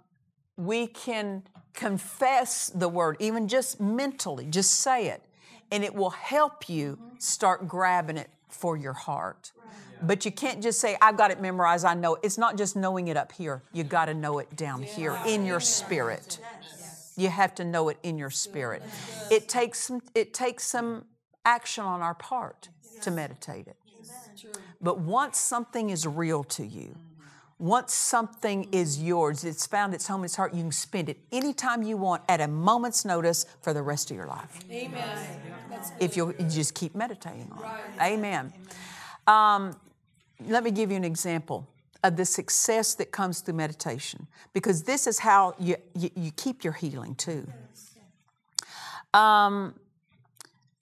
we 0.57 0.89
can 0.89 1.45
confess 1.75 2.71
the 2.71 2.89
word, 2.89 3.17
even 3.21 3.47
just 3.47 3.81
mentally, 3.81 4.47
just 4.47 4.81
say 4.81 5.09
it, 5.09 5.23
and 5.71 5.85
it 5.85 5.95
will 5.95 6.11
help 6.11 6.69
you 6.69 6.99
start 7.19 7.69
grabbing 7.69 8.17
it 8.17 8.31
for 8.49 8.77
your 8.77 8.95
heart. 8.95 9.53
But 10.03 10.25
you 10.25 10.31
can't 10.31 10.63
just 10.63 10.81
say, 10.81 10.97
I've 11.01 11.17
got 11.17 11.31
it 11.31 11.41
memorized, 11.41 11.85
I 11.85 11.95
know. 11.95 12.17
It's 12.23 12.39
not 12.39 12.57
just 12.59 12.77
knowing 12.77 13.09
it 13.09 13.17
up 13.17 13.33
here. 13.33 13.63
You 13.73 13.85
got 13.85 14.07
to 14.07 14.15
know 14.15 14.39
it 14.39 14.55
down 14.57 14.83
here 14.83 15.19
in 15.27 15.47
your 15.47 15.61
spirit. 15.61 16.39
You 17.17 17.29
have 17.31 17.55
to 17.57 17.65
know 17.65 17.89
it 17.89 17.99
in 18.03 18.19
your 18.19 18.31
spirit. 18.31 18.83
It 19.31 19.49
takes 19.49 19.81
some, 19.81 20.03
it 20.15 20.35
takes 20.35 20.65
some 20.65 21.07
action 21.45 21.85
on 21.85 22.03
our 22.03 22.15
part 22.15 22.69
to 23.03 23.11
meditate 23.11 23.67
it. 23.69 23.77
But 24.81 25.01
once 25.01 25.39
something 25.39 25.91
is 25.91 26.07
real 26.07 26.45
to 26.45 26.67
you, 26.67 26.97
Once 27.59 27.95
something 27.95 28.69
is 28.71 29.03
yours, 29.03 29.43
it's 29.43 29.67
found 29.67 29.95
its 29.95 30.07
home 30.07 30.21
in 30.21 30.27
its 30.27 30.37
heart, 30.37 30.53
you 30.53 30.63
can 30.63 30.71
spend 30.71 31.09
it 31.09 31.17
anytime 31.33 31.83
you 31.83 31.97
want 31.97 32.23
at 32.29 32.39
a 32.39 32.47
moment's 32.47 33.03
notice 33.03 33.47
for 33.63 33.73
the 33.73 33.81
rest 33.81 34.11
of 34.11 34.17
your 34.17 34.27
life. 34.27 34.61
Amen. 34.71 35.41
If 35.99 36.19
you'll 36.19 36.33
you 36.33 36.47
just 36.47 36.75
keep 36.75 36.95
meditating 36.95 37.51
on 37.53 37.65
it. 37.65 38.03
Amen. 38.03 38.53
Um, 39.27 39.77
let 40.47 40.63
me 40.63 40.71
give 40.71 40.91
you 40.91 40.97
an 40.97 41.05
example 41.05 41.69
of 42.05 42.17
the 42.17 42.25
success 42.25 42.95
that 42.95 43.11
comes 43.11 43.41
through 43.41 43.55
meditation, 43.55 44.27
because 44.53 44.85
this 44.85 45.07
is 45.07 45.19
how 45.19 45.55
you, 45.59 45.77
you, 45.95 46.11
you 46.15 46.31
keep 46.31 46.63
your 46.63 46.73
healing 46.73 47.15
too. 47.15 47.47
Um, 49.13 49.75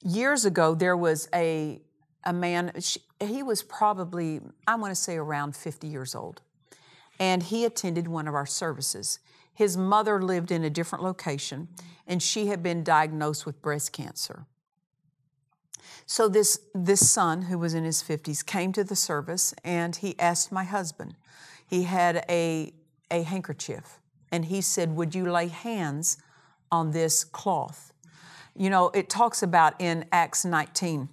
years 0.02 0.44
ago, 0.44 0.74
there 0.74 0.96
was 0.96 1.28
a, 1.34 1.80
a 2.24 2.32
man, 2.32 2.72
she, 2.80 3.00
he 3.20 3.42
was 3.42 3.62
probably, 3.62 4.40
I 4.66 4.74
want 4.74 4.90
to 4.90 5.00
say 5.00 5.16
around 5.16 5.56
50 5.56 5.86
years 5.86 6.14
old, 6.14 6.42
and 7.18 7.42
he 7.42 7.64
attended 7.64 8.08
one 8.08 8.28
of 8.28 8.34
our 8.34 8.46
services. 8.46 9.20
His 9.54 9.76
mother 9.76 10.20
lived 10.20 10.50
in 10.50 10.64
a 10.64 10.70
different 10.70 11.04
location, 11.04 11.68
and 12.06 12.22
she 12.22 12.48
had 12.48 12.62
been 12.62 12.82
diagnosed 12.82 13.46
with 13.46 13.62
breast 13.62 13.92
cancer. 13.92 14.46
So 16.06 16.28
this, 16.28 16.60
this 16.74 17.10
son, 17.10 17.42
who 17.42 17.58
was 17.58 17.74
in 17.74 17.84
his 17.84 18.02
50s, 18.02 18.44
came 18.44 18.72
to 18.72 18.84
the 18.84 18.96
service 18.96 19.54
and 19.64 19.96
he 19.96 20.18
asked 20.18 20.52
my 20.52 20.64
husband. 20.64 21.14
He 21.66 21.84
had 21.84 22.24
a, 22.28 22.72
a 23.10 23.22
handkerchief 23.22 23.98
and 24.30 24.46
he 24.46 24.60
said, 24.60 24.96
Would 24.96 25.14
you 25.14 25.30
lay 25.30 25.48
hands 25.48 26.18
on 26.70 26.90
this 26.90 27.24
cloth? 27.24 27.92
You 28.56 28.70
know, 28.70 28.90
it 28.90 29.08
talks 29.08 29.42
about 29.42 29.80
in 29.80 30.04
Acts 30.12 30.44
19 30.44 31.08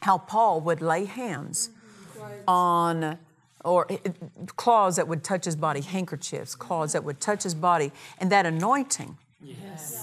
how 0.00 0.18
Paul 0.18 0.60
would 0.60 0.82
lay 0.82 1.06
hands 1.06 1.70
on 2.46 3.18
or 3.64 3.86
eh, 3.90 3.96
eh, 4.04 4.10
claws 4.56 4.96
that 4.96 5.08
would 5.08 5.24
touch 5.24 5.46
his 5.46 5.56
body, 5.56 5.80
handkerchiefs, 5.80 6.54
claws 6.54 6.92
that 6.92 7.02
would 7.02 7.20
touch 7.20 7.42
his 7.42 7.54
body, 7.54 7.90
and 8.18 8.30
that 8.30 8.44
anointing 8.44 9.16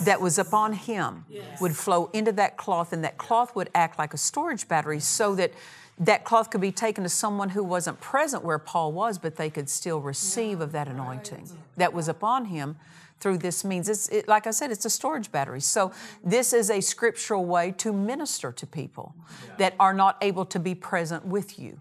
that 0.04 0.22
was 0.22 0.38
upon 0.38 0.74
him 0.74 1.26
would 1.60 1.76
flow 1.76 2.10
into 2.14 2.32
that 2.34 2.58
cloth, 2.58 2.94
and 2.94 3.04
that 3.04 3.18
cloth 3.18 3.56
would 3.56 3.70
act 3.76 3.98
like 3.98 4.14
a 4.14 4.18
storage 4.18 4.68
battery 4.68 5.00
so 5.00 5.36
that 5.36 5.52
that 6.00 6.24
cloth 6.24 6.50
could 6.50 6.62
be 6.62 6.72
taken 6.72 7.04
to 7.04 7.10
someone 7.10 7.50
who 7.50 7.64
wasn't 7.64 8.00
present 8.00 8.44
where 8.44 8.58
Paul 8.58 8.92
was, 8.92 9.20
but 9.20 9.36
they 9.36 9.50
could 9.50 9.70
still 9.70 10.02
receive 10.02 10.60
of 10.60 10.72
that 10.72 10.88
anointing 10.88 11.50
that 11.78 11.94
was 11.94 12.08
upon 12.08 12.46
him 12.46 12.76
through 13.20 13.38
this 13.38 13.64
means. 13.64 13.88
It's 13.88 14.10
it, 14.10 14.28
like 14.28 14.48
I 14.48 14.52
said, 14.52 14.72
it's 14.72 14.86
a 14.86 14.90
storage 14.90 15.32
battery. 15.32 15.62
So 15.62 15.92
this 16.24 16.54
is 16.54 16.72
a 16.72 16.82
scriptural 16.82 17.46
way 17.46 17.72
to 17.78 17.94
minister 17.94 18.52
to 18.52 18.66
people 18.66 19.14
that 19.58 19.76
are 19.80 19.94
not 19.94 20.18
able 20.22 20.46
to 20.46 20.60
be 20.60 20.74
present 20.74 21.26
with 21.26 21.60
you. 21.60 21.80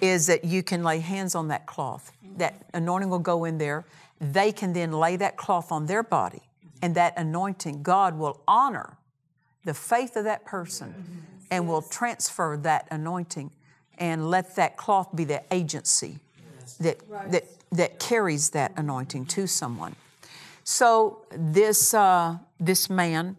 Is 0.00 0.26
that 0.26 0.44
you 0.44 0.62
can 0.62 0.84
lay 0.84 1.00
hands 1.00 1.34
on 1.34 1.48
that 1.48 1.66
cloth. 1.66 2.12
That 2.36 2.54
mm-hmm. 2.54 2.76
anointing 2.76 3.10
will 3.10 3.18
go 3.18 3.44
in 3.44 3.58
there. 3.58 3.86
They 4.20 4.52
can 4.52 4.74
then 4.74 4.92
lay 4.92 5.16
that 5.16 5.36
cloth 5.36 5.72
on 5.72 5.86
their 5.86 6.02
body, 6.02 6.42
and 6.82 6.94
that 6.94 7.14
anointing, 7.16 7.82
God 7.82 8.18
will 8.18 8.40
honor 8.46 8.98
the 9.64 9.74
faith 9.74 10.16
of 10.16 10.24
that 10.24 10.44
person 10.44 11.24
and 11.50 11.68
will 11.68 11.82
transfer 11.82 12.56
that 12.62 12.86
anointing 12.90 13.50
and 13.98 14.30
let 14.30 14.56
that 14.56 14.76
cloth 14.76 15.14
be 15.14 15.24
the 15.24 15.42
agency 15.52 16.18
that, 16.80 16.98
that, 17.30 17.44
that 17.72 17.98
carries 17.98 18.50
that 18.50 18.72
anointing 18.76 19.26
to 19.26 19.46
someone. 19.46 19.96
So 20.64 21.22
this, 21.30 21.94
uh, 21.94 22.38
this 22.58 22.90
man 22.90 23.36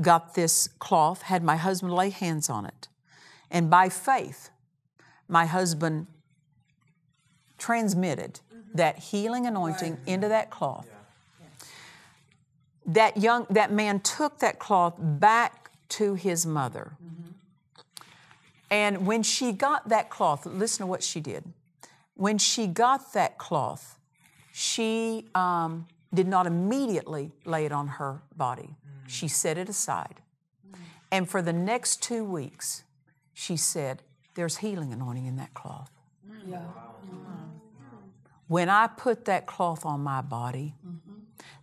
got 0.00 0.34
this 0.34 0.68
cloth, 0.78 1.22
had 1.22 1.42
my 1.42 1.56
husband 1.56 1.92
lay 1.92 2.10
hands 2.10 2.48
on 2.48 2.66
it. 2.66 2.88
And 3.50 3.68
by 3.68 3.88
faith, 3.88 4.50
my 5.28 5.46
husband 5.46 6.06
transmitted 7.58 8.40
that 8.74 8.98
healing 8.98 9.46
anointing 9.46 9.98
into 10.06 10.28
that 10.28 10.50
cloth. 10.50 10.86
That 12.86 13.16
young 13.16 13.46
that 13.50 13.72
man 13.72 14.00
took 14.00 14.38
that 14.38 14.58
cloth 14.58 14.94
back 14.98 15.70
to 15.90 16.14
his 16.14 16.46
mother. 16.46 16.92
And 18.70 19.06
when 19.06 19.22
she 19.22 19.52
got 19.52 19.88
that 19.88 20.10
cloth, 20.10 20.46
listen 20.46 20.84
to 20.84 20.86
what 20.86 21.02
she 21.02 21.20
did. 21.20 21.44
When 22.14 22.38
she 22.38 22.66
got 22.66 23.12
that 23.14 23.36
cloth, 23.36 23.98
she 24.52 25.26
um, 25.34 25.88
did 26.14 26.28
not 26.28 26.46
immediately 26.46 27.32
lay 27.44 27.64
it 27.64 27.72
on 27.72 27.88
her 27.88 28.22
body. 28.36 28.76
She 29.06 29.26
set 29.26 29.58
it 29.58 29.68
aside. 29.68 30.20
And 31.10 31.28
for 31.28 31.42
the 31.42 31.52
next 31.52 32.00
two 32.02 32.24
weeks, 32.24 32.84
she 33.34 33.56
said, 33.56 34.02
There's 34.34 34.58
healing 34.58 34.92
anointing 34.92 35.26
in 35.26 35.36
that 35.36 35.52
cloth. 35.54 35.90
Yeah. 36.46 36.60
When 38.46 38.68
I 38.68 38.86
put 38.88 39.24
that 39.26 39.46
cloth 39.46 39.84
on 39.84 40.00
my 40.00 40.20
body, 40.20 40.74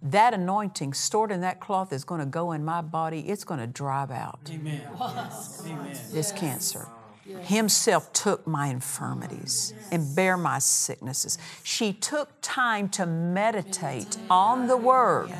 that 0.01 0.33
anointing 0.33 0.93
stored 0.93 1.31
in 1.31 1.41
that 1.41 1.59
cloth 1.59 1.91
is 1.91 2.03
going 2.03 2.19
to 2.19 2.25
go 2.25 2.51
in 2.51 2.63
my 2.63 2.81
body. 2.81 3.21
It's 3.27 3.43
going 3.43 3.59
to 3.59 3.67
drive 3.67 4.11
out 4.11 4.39
Amen. 4.49 4.81
Amen. 5.65 5.97
this 6.11 6.31
cancer. 6.31 6.87
Himself 7.41 8.13
took 8.13 8.47
my 8.47 8.67
infirmities 8.67 9.73
and 9.91 10.15
bear 10.15 10.37
my 10.37 10.59
sicknesses. 10.59 11.37
She 11.61 11.91
took 11.91 12.29
time 12.41 12.87
to 12.89 13.05
meditate 13.05 14.17
on 14.29 14.67
the 14.67 14.77
word. 14.77 15.33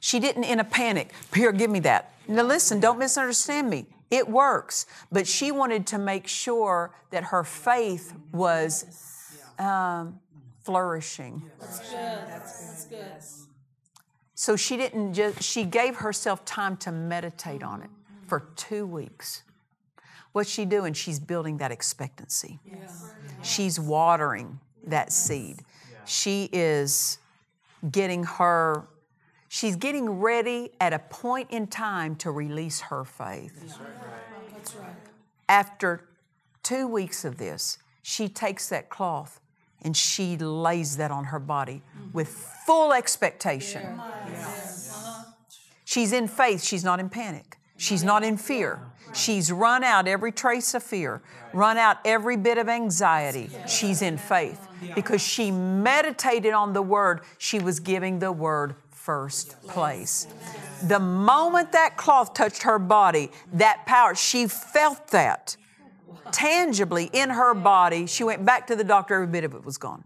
She 0.00 0.18
didn't 0.18 0.44
in 0.44 0.60
a 0.60 0.64
panic, 0.64 1.12
here, 1.34 1.52
give 1.52 1.70
me 1.70 1.80
that. 1.80 2.14
Now 2.28 2.42
listen, 2.42 2.80
don't 2.80 2.98
misunderstand 2.98 3.68
me. 3.68 3.86
It 4.10 4.28
works. 4.28 4.86
But 5.10 5.26
she 5.26 5.50
wanted 5.50 5.86
to 5.88 5.98
make 5.98 6.26
sure 6.26 6.94
that 7.10 7.24
her 7.24 7.44
faith 7.44 8.14
was 8.32 8.84
um, 9.58 10.20
flourishing. 10.66 11.48
That's 11.60 11.78
good. 11.78 12.18
That's 12.28 12.84
good. 12.86 13.22
So 14.34 14.56
she 14.56 14.76
didn't 14.76 15.14
just, 15.14 15.42
she 15.42 15.64
gave 15.64 15.96
herself 15.96 16.44
time 16.44 16.76
to 16.78 16.92
meditate 16.92 17.62
on 17.62 17.82
it 17.82 17.90
for 18.26 18.48
two 18.56 18.84
weeks. 18.84 19.44
What's 20.32 20.50
she 20.50 20.66
doing? 20.66 20.92
She's 20.92 21.18
building 21.18 21.56
that 21.58 21.70
expectancy. 21.70 22.58
She's 23.42 23.80
watering 23.80 24.60
that 24.86 25.12
seed. 25.12 25.60
She 26.04 26.50
is 26.52 27.18
getting 27.90 28.24
her, 28.24 28.86
she's 29.48 29.76
getting 29.76 30.10
ready 30.10 30.70
at 30.80 30.92
a 30.92 30.98
point 30.98 31.50
in 31.50 31.68
time 31.68 32.16
to 32.16 32.30
release 32.30 32.80
her 32.80 33.04
faith. 33.04 33.58
That's 34.52 34.74
right. 34.74 34.94
After 35.48 36.08
two 36.62 36.88
weeks 36.88 37.24
of 37.24 37.38
this, 37.38 37.78
she 38.02 38.28
takes 38.28 38.68
that 38.68 38.90
cloth 38.90 39.40
and 39.86 39.96
she 39.96 40.36
lays 40.36 40.96
that 40.96 41.12
on 41.12 41.26
her 41.26 41.38
body 41.38 41.80
with 42.12 42.26
full 42.66 42.92
expectation. 42.92 44.00
She's 45.84 46.12
in 46.12 46.26
faith, 46.26 46.64
she's 46.64 46.82
not 46.82 46.98
in 46.98 47.08
panic. 47.08 47.56
She's 47.76 48.02
not 48.02 48.24
in 48.24 48.36
fear. 48.36 48.80
She's 49.14 49.52
run 49.52 49.84
out 49.84 50.08
every 50.08 50.32
trace 50.32 50.74
of 50.74 50.82
fear, 50.82 51.22
run 51.52 51.78
out 51.78 51.98
every 52.04 52.36
bit 52.36 52.58
of 52.58 52.68
anxiety. 52.68 53.48
She's 53.68 54.02
in 54.02 54.18
faith 54.18 54.66
because 54.96 55.22
she 55.22 55.52
meditated 55.52 56.52
on 56.52 56.72
the 56.72 56.82
word. 56.82 57.20
She 57.38 57.60
was 57.60 57.78
giving 57.78 58.18
the 58.18 58.32
word 58.32 58.74
first 58.90 59.62
place. 59.68 60.26
The 60.82 60.98
moment 60.98 61.70
that 61.72 61.96
cloth 61.96 62.34
touched 62.34 62.64
her 62.64 62.80
body, 62.80 63.30
that 63.52 63.86
power, 63.86 64.16
she 64.16 64.48
felt 64.48 65.08
that 65.08 65.56
tangibly 66.32 67.10
in 67.12 67.30
her 67.30 67.54
body. 67.54 68.06
She 68.06 68.24
went 68.24 68.44
back 68.44 68.66
to 68.68 68.76
the 68.76 68.84
doctor, 68.84 69.14
every 69.14 69.26
bit 69.26 69.44
of 69.44 69.54
it 69.54 69.64
was 69.64 69.78
gone. 69.78 70.04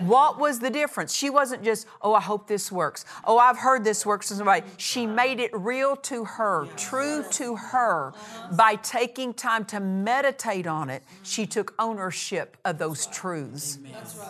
What 0.00 0.38
was 0.38 0.58
the 0.58 0.70
difference? 0.70 1.14
She 1.14 1.30
wasn't 1.30 1.62
just, 1.62 1.86
oh, 2.00 2.12
I 2.12 2.20
hope 2.20 2.48
this 2.48 2.72
works. 2.72 3.04
Oh, 3.24 3.38
I've 3.38 3.58
heard 3.58 3.84
this 3.84 4.04
works 4.04 4.28
to 4.28 4.34
somebody. 4.34 4.66
She 4.76 5.06
made 5.06 5.38
it 5.38 5.50
real 5.54 5.94
to 5.96 6.24
her, 6.24 6.66
true 6.76 7.24
to 7.32 7.56
her. 7.56 8.12
By 8.52 8.74
taking 8.76 9.32
time 9.32 9.64
to 9.66 9.78
meditate 9.78 10.66
on 10.66 10.90
it, 10.90 11.04
she 11.22 11.46
took 11.46 11.74
ownership 11.78 12.56
of 12.64 12.78
those 12.78 13.06
truths. 13.06 13.78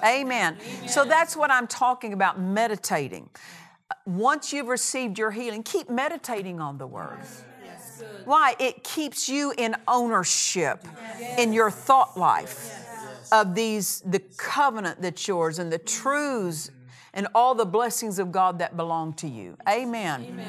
Amen. 0.04 0.58
So 0.86 1.04
that's 1.04 1.36
what 1.36 1.50
I'm 1.50 1.66
talking 1.66 2.12
about 2.12 2.38
meditating. 2.38 3.30
Once 4.04 4.52
you've 4.52 4.68
received 4.68 5.18
your 5.18 5.30
healing, 5.30 5.62
keep 5.62 5.88
meditating 5.88 6.60
on 6.60 6.76
the 6.76 6.86
Word. 6.86 7.18
Why? 8.24 8.54
It 8.58 8.84
keeps 8.84 9.28
you 9.28 9.52
in 9.56 9.76
ownership 9.88 10.86
in 11.38 11.52
your 11.52 11.70
thought 11.70 12.16
life 12.16 12.78
of 13.32 13.54
these, 13.54 14.00
the 14.04 14.20
covenant 14.36 15.00
that's 15.00 15.26
yours 15.26 15.58
and 15.58 15.72
the 15.72 15.78
truths 15.78 16.70
and 17.14 17.26
all 17.34 17.54
the 17.54 17.64
blessings 17.64 18.18
of 18.18 18.32
God 18.32 18.58
that 18.58 18.76
belong 18.76 19.12
to 19.14 19.28
you. 19.28 19.56
Amen. 19.68 20.40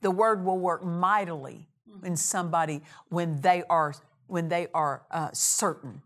The 0.00 0.10
word 0.10 0.44
will 0.44 0.58
work 0.58 0.84
mightily 0.84 1.66
in 2.02 2.16
somebody 2.16 2.82
when 3.08 3.40
they 3.40 3.62
are 3.68 3.94
when 4.26 4.48
they 4.48 4.68
are 4.72 5.02
uh, 5.10 5.28
certain 5.32 6.02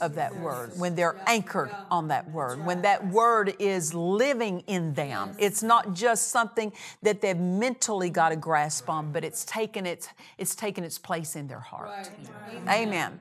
of 0.00 0.14
that 0.14 0.36
word, 0.36 0.78
when 0.78 0.94
they're 0.94 1.16
anchored 1.26 1.70
on 1.90 2.08
that 2.08 2.30
word, 2.30 2.64
when 2.64 2.82
that 2.82 3.06
word 3.08 3.54
is 3.58 3.94
living 3.94 4.60
in 4.66 4.94
them. 4.94 5.34
It's 5.38 5.62
not 5.62 5.94
just 5.94 6.28
something 6.28 6.72
that 7.02 7.20
they've 7.20 7.36
mentally 7.36 8.10
got 8.10 8.30
a 8.32 8.36
grasp 8.36 8.88
on, 8.88 9.10
but 9.12 9.24
it's 9.24 9.44
taken 9.44 9.86
its 9.86 10.08
it's 10.38 10.54
taken 10.54 10.84
its 10.84 10.98
place 10.98 11.34
in 11.34 11.48
their 11.48 11.60
heart. 11.60 12.10
Amen. 12.68 13.20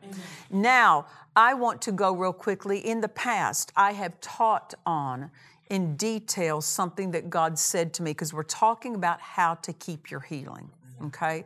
Now, 0.49 1.07
I 1.35 1.53
want 1.53 1.81
to 1.83 1.91
go 1.91 2.13
real 2.13 2.33
quickly. 2.33 2.79
In 2.79 3.01
the 3.01 3.09
past, 3.09 3.71
I 3.75 3.93
have 3.93 4.19
taught 4.21 4.73
on 4.85 5.31
in 5.69 5.95
detail 5.95 6.61
something 6.61 7.11
that 7.11 7.29
God 7.29 7.57
said 7.57 7.93
to 7.95 8.03
me 8.03 8.11
because 8.11 8.33
we're 8.33 8.43
talking 8.43 8.95
about 8.95 9.19
how 9.19 9.55
to 9.55 9.73
keep 9.73 10.11
your 10.11 10.19
healing, 10.19 10.69
okay? 11.05 11.45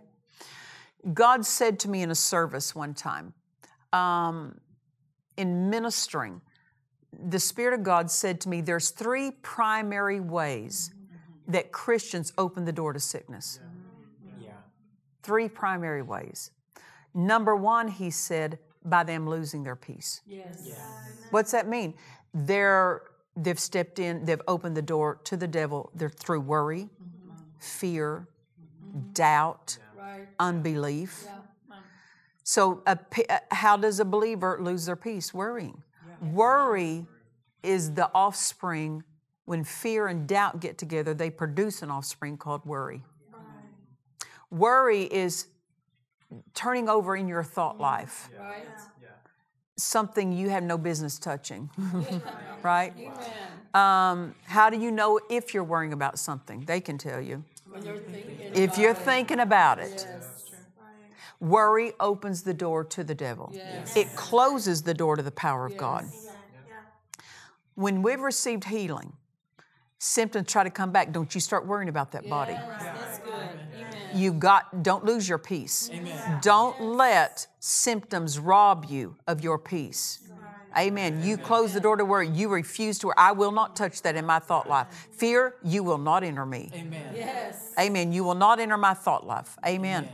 God 1.14 1.46
said 1.46 1.80
to 1.80 1.90
me 1.90 2.02
in 2.02 2.12
a 2.12 2.16
service 2.16 2.76
one 2.76 2.94
time, 2.94 3.34
um, 3.94 4.60
in 5.40 5.70
ministering, 5.70 6.42
the 7.28 7.40
Spirit 7.40 7.74
of 7.74 7.84
God 7.84 8.12
said 8.12 8.40
to 8.42 8.50
me, 8.50 8.62
There's 8.62 8.92
three 8.92 9.32
primary 9.42 10.20
ways 10.20 10.92
that 11.48 11.72
Christians 11.72 12.32
open 12.38 12.66
the 12.66 12.72
door 12.72 12.94
to 12.94 13.00
sickness. 13.00 13.60
Yeah. 14.40 14.50
Three 15.24 15.50
primary 15.50 16.04
ways. 16.04 16.52
Number 17.16 17.56
one, 17.56 17.88
he 17.88 18.12
said, 18.12 18.60
by 18.86 19.04
them 19.04 19.28
losing 19.28 19.64
their 19.64 19.76
peace. 19.76 20.22
Yes. 20.28 20.70
What's 21.32 21.52
that 21.52 21.68
mean? 21.68 21.96
They're 22.34 23.02
they've 23.36 23.60
stepped 23.60 24.00
in, 24.00 24.26
they've 24.26 24.42
opened 24.48 24.76
the 24.76 24.82
door 24.82 25.20
to 25.24 25.38
the 25.38 25.48
devil. 25.48 25.92
They're 25.96 26.10
through 26.10 26.42
worry, 26.42 26.84
mm-hmm. 26.84 27.34
fear, 27.60 28.28
mm-hmm. 28.86 29.12
doubt, 29.14 29.78
Right. 29.98 30.28
unbelief. 30.40 31.24
Yeah. 31.26 31.38
So, 32.50 32.82
a, 32.88 32.98
uh, 33.30 33.38
how 33.52 33.78
does 33.78 34.00
a 34.00 34.06
believer 34.06 34.58
lose 34.60 34.88
their 34.88 34.96
peace? 34.96 35.36
Worrying. 35.36 35.84
Worry 36.20 37.06
is 37.62 37.94
the 37.94 38.10
offspring. 38.16 39.04
When 39.46 39.64
fear 39.64 40.08
and 40.08 40.28
doubt 40.28 40.60
get 40.60 40.80
together, 40.80 41.14
they 41.14 41.30
produce 41.30 41.84
an 41.84 41.92
offspring 41.92 42.38
called 42.38 42.66
worry. 42.66 43.04
Worry 44.50 45.04
is 45.04 45.46
turning 46.56 46.90
over 46.90 47.16
in 47.16 47.28
your 47.28 47.44
thought 47.44 47.80
life 47.80 48.32
Right. 48.36 48.66
something 49.78 50.32
you 50.32 50.50
have 50.50 50.64
no 50.64 50.80
business 50.80 51.20
touching, 51.20 51.70
right? 52.64 52.94
Um, 53.76 54.34
how 54.46 54.72
do 54.72 54.80
you 54.80 54.90
know 54.90 55.20
if 55.30 55.54
you're 55.54 55.64
worrying 55.64 55.94
about 55.94 56.18
something? 56.18 56.66
They 56.66 56.82
can 56.82 56.98
tell 56.98 57.22
you. 57.22 57.44
When 57.70 57.86
you're 57.86 58.00
If 58.56 58.80
you're 58.80 58.96
thinking 58.96 59.40
about 59.40 59.78
it, 59.78 60.08
Yes. 60.12 60.19
Worry 61.40 61.94
opens 62.00 62.44
the 62.44 62.54
door 62.54 62.84
to 62.84 63.04
the 63.04 63.16
devil. 63.16 63.52
Yes. 63.54 63.96
It 63.96 64.16
closes 64.16 64.84
the 64.84 64.94
door 64.94 65.16
to 65.16 65.24
the 65.24 65.32
power 65.32 65.66
of 65.66 65.78
God. 65.78 66.06
When 67.76 68.02
we've 68.02 68.20
received 68.20 68.66
healing, 68.66 69.14
symptoms 70.00 70.52
try 70.52 70.64
to 70.64 70.70
come 70.70 70.92
back. 70.92 71.12
Don't 71.12 71.34
you 71.34 71.42
start 71.42 71.66
worrying 71.66 71.90
about 71.90 72.12
that 72.12 72.28
body. 72.28 72.54
That's 72.54 73.20
good. 73.20 73.60
You 74.14 74.34
got 74.34 74.84
don't 74.84 75.06
lose 75.06 75.30
your 75.30 75.38
peace. 75.38 75.90
Don't 76.42 76.82
let 76.82 77.48
symptoms 77.60 78.40
rob 78.40 78.86
you 78.90 79.16
of 79.28 79.42
your 79.42 79.58
peace. 79.58 80.20
Amen. 80.78 81.24
You 81.24 81.38
close 81.38 81.74
the 81.74 81.80
door 81.80 81.96
to 81.98 82.06
worry. 82.06 82.30
You 82.30 82.48
refuse 82.50 83.00
to 83.00 83.08
worry. 83.08 83.16
I 83.18 83.32
will 83.32 83.52
not 83.52 83.76
touch 83.76 84.04
that 84.04 84.16
in 84.16 84.26
my 84.26 84.40
thought 84.40 84.70
life. 84.70 84.88
Fear, 85.12 85.56
you 85.64 85.84
will 85.84 85.98
not 85.98 86.24
enter 86.24 86.46
me. 86.46 86.70
Amen. 86.74 87.14
Yes. 87.16 87.74
Amen. 87.80 88.14
You 88.14 88.24
will 88.24 88.36
not 88.36 88.60
enter 88.60 88.78
my 88.78 88.94
thought 88.94 89.26
life. 89.26 89.58
Amen. 89.66 90.08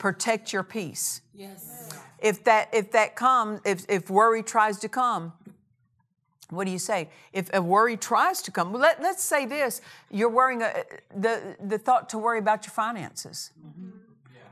Protect 0.00 0.50
your 0.50 0.62
peace. 0.62 1.20
Yes. 1.34 1.90
If 2.18 2.42
that 2.44 2.70
if 2.72 2.90
that 2.92 3.16
comes, 3.16 3.60
if 3.66 3.84
if 3.86 4.08
worry 4.08 4.42
tries 4.42 4.78
to 4.78 4.88
come, 4.88 5.34
what 6.48 6.64
do 6.64 6.70
you 6.70 6.78
say? 6.78 7.10
If 7.34 7.50
a 7.52 7.60
worry 7.60 7.98
tries 7.98 8.40
to 8.42 8.50
come, 8.50 8.72
let, 8.72 9.02
let's 9.02 9.22
say 9.22 9.44
this: 9.44 9.82
you're 10.10 10.30
worrying 10.30 10.62
uh, 10.62 10.72
the 11.14 11.54
the 11.62 11.78
thought 11.78 12.08
to 12.10 12.18
worry 12.18 12.38
about 12.38 12.64
your 12.64 12.72
finances. 12.72 13.50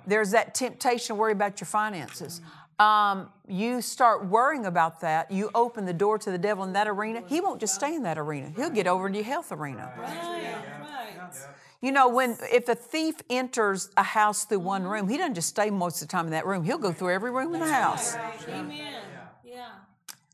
There's 0.06 0.30
that 0.32 0.54
temptation 0.54 1.08
to 1.08 1.14
worry 1.14 1.32
about 1.32 1.60
your 1.60 1.66
finances. 1.66 2.42
Um, 2.78 3.30
you 3.48 3.80
start 3.80 4.26
worrying 4.26 4.66
about 4.66 5.00
that, 5.00 5.30
you 5.30 5.50
open 5.54 5.86
the 5.86 5.94
door 5.94 6.18
to 6.18 6.30
the 6.30 6.38
devil 6.38 6.64
in 6.64 6.74
that 6.74 6.86
arena. 6.86 7.22
He 7.26 7.40
won't 7.40 7.60
just 7.60 7.74
stay 7.74 7.94
in 7.94 8.02
that 8.04 8.18
arena. 8.18 8.52
He'll 8.54 8.70
get 8.70 8.86
over 8.86 9.08
to 9.08 9.14
your 9.14 9.24
health 9.24 9.50
arena. 9.50 9.92
Right. 9.98 10.54
Right. 10.80 11.32
You 11.80 11.92
know, 11.92 12.08
when 12.08 12.36
if 12.52 12.68
a 12.68 12.74
thief 12.74 13.16
enters 13.30 13.90
a 13.96 14.02
house 14.02 14.44
through 14.44 14.60
one 14.60 14.84
room, 14.84 15.08
he 15.08 15.16
doesn't 15.16 15.34
just 15.34 15.48
stay 15.48 15.70
most 15.70 16.02
of 16.02 16.08
the 16.08 16.12
time 16.12 16.24
in 16.26 16.32
that 16.32 16.44
room. 16.44 16.64
He'll 16.64 16.78
go 16.78 16.92
through 16.92 17.10
every 17.10 17.30
room 17.30 17.54
in 17.54 17.60
the 17.60 17.72
house. 17.72 18.16
Amen. 18.48 19.02
Yeah. 19.44 19.68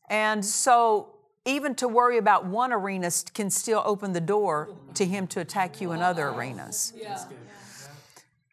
And 0.08 0.44
so 0.44 1.14
even 1.44 1.74
to 1.76 1.88
worry 1.88 2.16
about 2.16 2.46
one 2.46 2.72
arena 2.72 3.10
can 3.34 3.50
still 3.50 3.82
open 3.84 4.12
the 4.14 4.20
door 4.20 4.70
to 4.94 5.04
him 5.04 5.26
to 5.28 5.40
attack 5.40 5.80
you 5.80 5.92
in 5.92 6.00
other 6.00 6.28
arenas. 6.28 6.94
Yeah. 6.96 7.22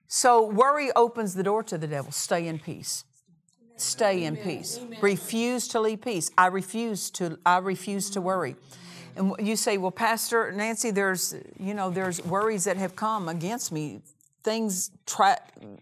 So 0.08 0.46
worry 0.46 0.92
opens 0.94 1.36
the 1.36 1.44
door 1.44 1.64
to 1.64 1.78
the 1.78 1.88
devil. 1.88 2.12
Stay 2.12 2.48
in 2.48 2.60
peace. 2.60 3.06
Stay 3.78 4.26
in 4.26 4.36
peace. 4.36 4.80
Refuse 5.02 5.70
to 5.70 5.80
leave 5.80 6.02
peace. 6.02 6.30
I 6.38 6.48
refuse 6.48 7.10
to 7.12 7.40
I 7.46 7.60
refuse 7.60 8.10
to 8.12 8.22
worry. 8.22 8.58
And 9.16 9.36
you 9.40 9.56
say, 9.56 9.78
"Well, 9.78 9.92
Pastor 9.92 10.52
Nancy, 10.52 10.92
there's 10.92 11.36
you 11.60 11.74
know, 11.74 11.90
there's 11.90 12.24
worries 12.24 12.64
that 12.66 12.78
have 12.78 12.96
come 12.96 13.30
against 13.30 13.72
me. 13.72 14.02
Things 14.44 14.92
try, 15.06 15.38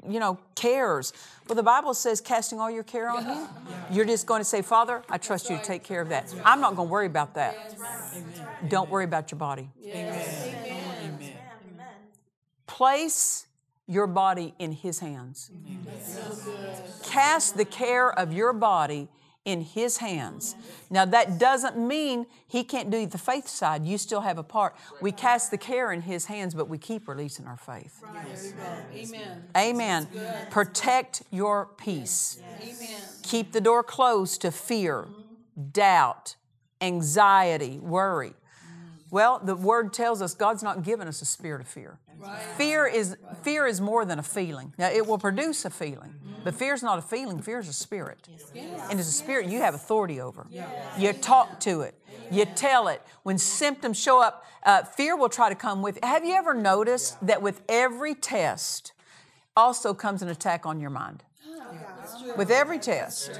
you 0.07 0.19
know, 0.19 0.37
cares." 0.55 1.13
Well, 1.47 1.55
the 1.55 1.63
Bible 1.63 1.93
says 1.93 2.21
casting 2.21 2.59
all 2.59 2.69
your 2.69 2.83
care 2.83 3.09
on 3.09 3.23
him. 3.23 3.47
You're 3.91 4.05
just 4.05 4.25
going 4.25 4.41
to 4.41 4.45
say, 4.45 4.61
"Father, 4.61 5.03
I 5.09 5.17
trust 5.17 5.49
you 5.49 5.57
to 5.57 5.63
take 5.63 5.83
care 5.83 6.01
of 6.01 6.09
that. 6.09 6.33
I'm 6.43 6.61
not 6.61 6.75
going 6.75 6.87
to 6.87 6.91
worry 6.91 7.07
about 7.07 7.35
that." 7.35 7.75
Don't 8.67 8.89
worry 8.89 9.05
about 9.05 9.31
your 9.31 9.39
body. 9.39 9.69
Place 12.67 13.47
your 13.87 14.07
body 14.07 14.53
in 14.59 14.71
His 14.71 14.99
hands. 14.99 15.49
Cast 17.03 17.57
the 17.57 17.65
care 17.65 18.11
of 18.11 18.31
your 18.31 18.53
body 18.53 19.07
in 19.49 19.61
His 19.61 19.97
hands. 19.97 20.55
Now, 20.89 21.05
that 21.05 21.37
doesn't 21.39 21.77
mean 21.77 22.25
He 22.47 22.63
can't 22.63 22.89
do 22.89 23.05
the 23.05 23.17
faith 23.17 23.47
side. 23.47 23.85
You 23.85 23.97
still 23.97 24.21
have 24.21 24.37
a 24.37 24.43
part. 24.43 24.75
We 25.01 25.11
cast 25.11 25.51
the 25.51 25.57
care 25.57 25.91
in 25.91 26.01
His 26.01 26.25
hands, 26.25 26.53
but 26.53 26.69
we 26.69 26.77
keep 26.77 27.07
releasing 27.07 27.47
our 27.47 27.57
faith. 27.57 28.03
Amen. 28.93 29.43
Amen. 29.57 30.07
Protect 30.49 31.23
your 31.31 31.69
peace. 31.77 32.39
Amen. 32.61 33.01
Keep 33.23 33.51
the 33.51 33.61
door 33.61 33.83
closed 33.83 34.41
to 34.41 34.51
fear, 34.51 35.07
doubt, 35.71 36.35
anxiety, 36.81 37.79
worry. 37.79 38.33
Well, 39.11 39.39
the 39.43 39.55
word 39.55 39.91
tells 39.93 40.21
us 40.21 40.35
God's 40.35 40.61
not 40.61 40.83
given 40.83 41.07
us 41.07 41.21
a 41.21 41.25
spirit 41.25 41.61
of 41.61 41.67
fear. 41.67 41.97
Fear 42.57 42.87
is 42.87 43.15
fear 43.43 43.65
is 43.65 43.79
more 43.79 44.03
than 44.05 44.19
a 44.19 44.23
feeling. 44.23 44.73
Now 44.77 44.89
it 44.89 45.07
will 45.07 45.17
produce 45.17 45.63
a 45.65 45.69
feeling, 45.69 46.13
but 46.43 46.55
fear 46.55 46.73
is 46.73 46.83
not 46.83 46.99
a 46.99 47.01
feeling. 47.01 47.41
Fear 47.41 47.59
is 47.59 47.67
a 47.67 47.73
spirit, 47.73 48.27
and 48.89 48.99
it's 48.99 49.09
a 49.09 49.11
spirit 49.11 49.47
you 49.47 49.59
have 49.59 49.73
authority 49.75 50.21
over. 50.21 50.47
You 50.97 51.13
talk 51.13 51.59
to 51.61 51.81
it. 51.81 51.95
You 52.31 52.45
tell 52.45 52.87
it. 52.87 53.01
When 53.23 53.37
symptoms 53.37 53.99
show 53.99 54.21
up, 54.21 54.45
uh, 54.63 54.83
fear 54.83 55.15
will 55.17 55.29
try 55.29 55.49
to 55.49 55.55
come 55.55 55.81
with. 55.81 55.99
Have 56.03 56.23
you 56.25 56.35
ever 56.35 56.53
noticed 56.53 57.25
that 57.25 57.41
with 57.41 57.61
every 57.67 58.13
test, 58.15 58.93
also 59.55 59.93
comes 59.93 60.21
an 60.21 60.29
attack 60.29 60.65
on 60.65 60.79
your 60.79 60.89
mind? 60.89 61.23
With 62.37 62.51
every 62.51 62.79
test. 62.79 63.39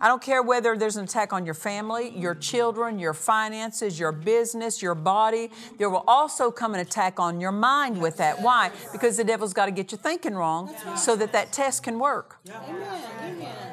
I 0.00 0.08
don't 0.08 0.20
care 0.20 0.42
whether 0.42 0.76
there's 0.76 0.96
an 0.96 1.04
attack 1.04 1.32
on 1.32 1.44
your 1.44 1.54
family, 1.54 2.10
your 2.18 2.34
children, 2.34 2.98
your 2.98 3.14
finances, 3.14 4.00
your 4.00 4.10
business, 4.10 4.82
your 4.82 4.96
body. 4.96 5.50
There 5.78 5.88
will 5.88 6.04
also 6.08 6.50
come 6.50 6.74
an 6.74 6.80
attack 6.80 7.20
on 7.20 7.40
your 7.40 7.52
mind 7.52 8.00
with 8.00 8.16
that. 8.16 8.42
Why? 8.42 8.72
Because 8.90 9.16
the 9.16 9.22
devil's 9.22 9.52
got 9.52 9.66
to 9.66 9.72
get 9.72 9.92
you 9.92 9.98
thinking 9.98 10.34
wrong 10.34 10.74
so 10.96 11.14
that 11.16 11.30
that 11.32 11.52
test 11.52 11.84
can 11.84 12.00
work. 12.00 12.38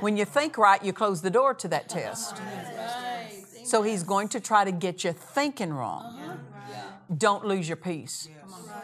When 0.01 0.17
you 0.17 0.25
think 0.25 0.57
right, 0.57 0.83
you 0.83 0.93
close 0.93 1.21
the 1.21 1.31
door 1.31 1.55
to 1.55 1.67
that 1.69 1.89
test. 1.89 2.39
So 3.63 3.81
he's 3.81 4.03
going 4.03 4.27
to 4.29 4.39
try 4.39 4.63
to 4.63 4.71
get 4.71 5.03
you 5.03 5.13
thinking 5.13 5.73
wrong. 5.73 6.39
Don't 7.17 7.45
lose 7.45 7.67
your 7.67 7.77
peace. 7.77 8.29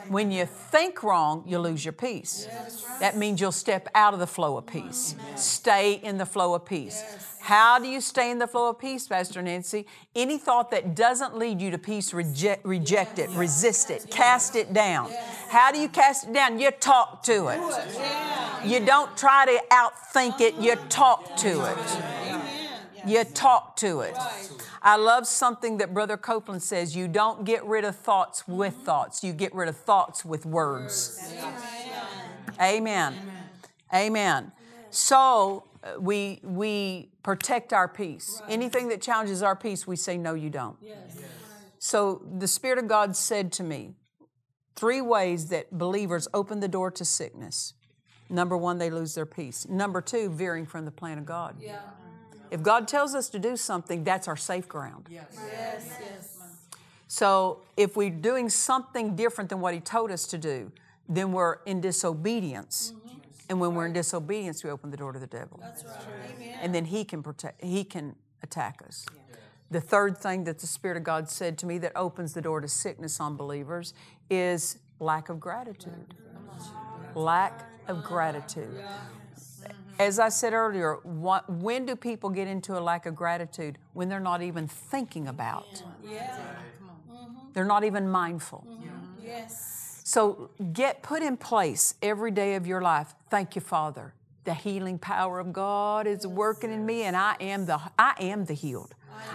When 0.07 0.31
you 0.31 0.45
think 0.45 1.03
wrong, 1.03 1.43
you 1.45 1.59
lose 1.59 1.85
your 1.85 1.91
peace. 1.93 2.47
That 2.99 3.17
means 3.17 3.39
you'll 3.39 3.51
step 3.51 3.87
out 3.93 4.13
of 4.13 4.19
the 4.19 4.27
flow 4.27 4.57
of 4.57 4.65
peace. 4.65 5.15
Stay 5.35 5.93
in 5.93 6.17
the 6.17 6.25
flow 6.25 6.53
of 6.53 6.65
peace. 6.65 7.03
How 7.39 7.77
do 7.77 7.87
you 7.87 8.01
stay 8.01 8.31
in 8.31 8.39
the 8.39 8.47
flow 8.47 8.71
of 8.71 8.79
peace, 8.79 9.07
Pastor 9.07 9.39
Nancy? 9.43 9.85
Any 10.15 10.39
thought 10.39 10.71
that 10.71 10.95
doesn't 10.95 11.37
lead 11.37 11.61
you 11.61 11.69
to 11.69 11.77
peace, 11.77 12.11
reject, 12.11 12.65
reject 12.65 13.19
it, 13.19 13.29
resist 13.31 13.91
it, 13.91 14.09
cast 14.09 14.55
it 14.55 14.73
down. 14.73 15.11
How 15.49 15.71
do 15.71 15.77
you 15.79 15.87
cast 15.87 16.27
it 16.27 16.33
down? 16.33 16.57
You 16.57 16.71
talk 16.71 17.21
to 17.23 17.49
it. 17.49 17.59
You 18.65 18.83
don't 18.83 19.15
try 19.15 19.45
to 19.45 19.61
outthink 19.71 20.41
it, 20.41 20.55
you 20.55 20.75
talk 20.89 21.35
to 21.37 21.65
it. 21.71 22.34
You 23.07 23.23
talk 23.23 23.75
to 23.77 24.01
it. 24.01 24.15
I 24.81 24.95
love 24.97 25.27
something 25.27 25.77
that 25.77 25.93
Brother 25.93 26.17
Copeland 26.17 26.63
says 26.63 26.95
you 26.95 27.07
don't 27.07 27.45
get 27.45 27.63
rid 27.65 27.83
of 27.83 27.95
thoughts 27.95 28.47
with 28.47 28.75
thoughts, 28.75 29.23
you 29.23 29.33
get 29.33 29.53
rid 29.53 29.69
of 29.69 29.77
thoughts 29.77 30.23
with 30.25 30.45
words. 30.45 31.19
Amen. 32.61 33.15
Amen. 33.93 34.51
So 34.89 35.65
uh, 35.83 35.99
we 35.99 36.39
we 36.43 37.09
protect 37.23 37.73
our 37.73 37.87
peace. 37.87 38.41
Anything 38.47 38.89
that 38.89 39.01
challenges 39.01 39.43
our 39.43 39.55
peace, 39.55 39.85
we 39.85 39.95
say 39.95 40.17
no 40.17 40.33
you 40.33 40.49
don't. 40.49 40.77
So 41.79 42.21
the 42.37 42.47
Spirit 42.47 42.79
of 42.79 42.87
God 42.87 43.15
said 43.15 43.51
to 43.53 43.63
me, 43.63 43.93
three 44.75 45.01
ways 45.01 45.47
that 45.47 45.77
believers 45.77 46.27
open 46.33 46.59
the 46.59 46.67
door 46.67 46.89
to 46.91 47.05
sickness. 47.05 47.73
Number 48.29 48.57
one, 48.57 48.79
they 48.79 48.89
lose 48.89 49.13
their 49.13 49.25
peace. 49.25 49.67
Number 49.67 50.01
two, 50.01 50.29
veering 50.29 50.65
from 50.65 50.85
the 50.85 50.91
plan 50.91 51.17
of 51.17 51.25
God. 51.25 51.57
Yeah. 51.59 51.79
If 52.51 52.61
God 52.63 52.87
tells 52.87 53.15
us 53.15 53.29
to 53.29 53.39
do 53.39 53.57
something, 53.57 54.03
that's 54.03 54.27
our 54.27 54.37
safe 54.37 54.67
ground. 54.67 55.07
Yes. 55.09 55.25
Yes. 55.33 55.97
Yes. 55.99 56.37
So 57.07 57.61
if 57.77 57.95
we're 57.95 58.09
doing 58.09 58.49
something 58.49 59.15
different 59.15 59.49
than 59.49 59.61
what 59.61 59.73
He 59.73 59.79
told 59.79 60.11
us 60.11 60.25
to 60.27 60.37
do, 60.37 60.71
then 61.07 61.31
we're 61.31 61.57
in 61.65 61.81
disobedience. 61.81 62.93
Mm-hmm. 62.95 63.19
And 63.49 63.59
when 63.59 63.75
we're 63.75 63.85
in 63.85 63.93
disobedience, 63.93 64.63
we 64.63 64.71
open 64.71 64.89
the 64.89 64.97
door 64.97 65.11
to 65.11 65.19
the 65.19 65.27
devil. 65.27 65.59
That's 65.61 65.83
right. 65.83 65.95
Amen. 66.35 66.57
And 66.61 66.73
then 66.73 66.85
he 66.85 67.03
can 67.03 67.21
protect. 67.21 67.63
He 67.63 67.83
can 67.83 68.15
attack 68.41 68.81
us. 68.87 69.05
Yeah. 69.13 69.37
The 69.71 69.81
third 69.81 70.17
thing 70.17 70.43
that 70.45 70.59
the 70.59 70.67
Spirit 70.67 70.97
of 70.97 71.03
God 71.03 71.29
said 71.29 71.57
to 71.59 71.65
me 71.65 71.77
that 71.79 71.91
opens 71.95 72.33
the 72.33 72.41
door 72.41 72.61
to 72.61 72.67
sickness 72.67 73.19
on 73.19 73.35
believers 73.35 73.93
is 74.29 74.79
lack 74.99 75.29
of 75.29 75.39
gratitude. 75.39 76.15
Lack 77.13 77.69
of 77.87 78.03
gratitude. 78.03 78.79
As 79.97 80.19
I 80.19 80.29
said 80.29 80.53
earlier, 80.53 80.99
what, 81.03 81.49
when 81.49 81.85
do 81.85 81.95
people 81.95 82.29
get 82.29 82.47
into 82.47 82.77
a 82.77 82.81
lack 82.81 83.05
of 83.05 83.15
gratitude? 83.15 83.77
When 83.93 84.09
they're 84.09 84.19
not 84.19 84.41
even 84.41 84.67
thinking 84.67 85.27
about. 85.27 85.83
Yeah. 86.03 86.37
Mm-hmm. 87.11 87.51
They're 87.53 87.65
not 87.65 87.83
even 87.83 88.09
mindful. 88.09 88.67
Yes. 89.23 90.01
So 90.03 90.51
get 90.73 91.01
put 91.01 91.23
in 91.23 91.37
place 91.37 91.95
every 92.01 92.31
day 92.31 92.55
of 92.55 92.67
your 92.67 92.81
life. 92.81 93.15
Thank 93.29 93.55
you, 93.55 93.61
Father. 93.61 94.13
The 94.43 94.53
healing 94.53 94.99
power 94.99 95.39
of 95.39 95.51
God 95.51 96.05
is 96.05 96.27
working 96.27 96.71
in 96.71 96.85
me, 96.85 97.03
and 97.03 97.17
I 97.17 97.35
am 97.39 97.65
the 97.65 97.79
I 97.97 98.13
am 98.19 98.45
the 98.45 98.53
healed. 98.53 98.93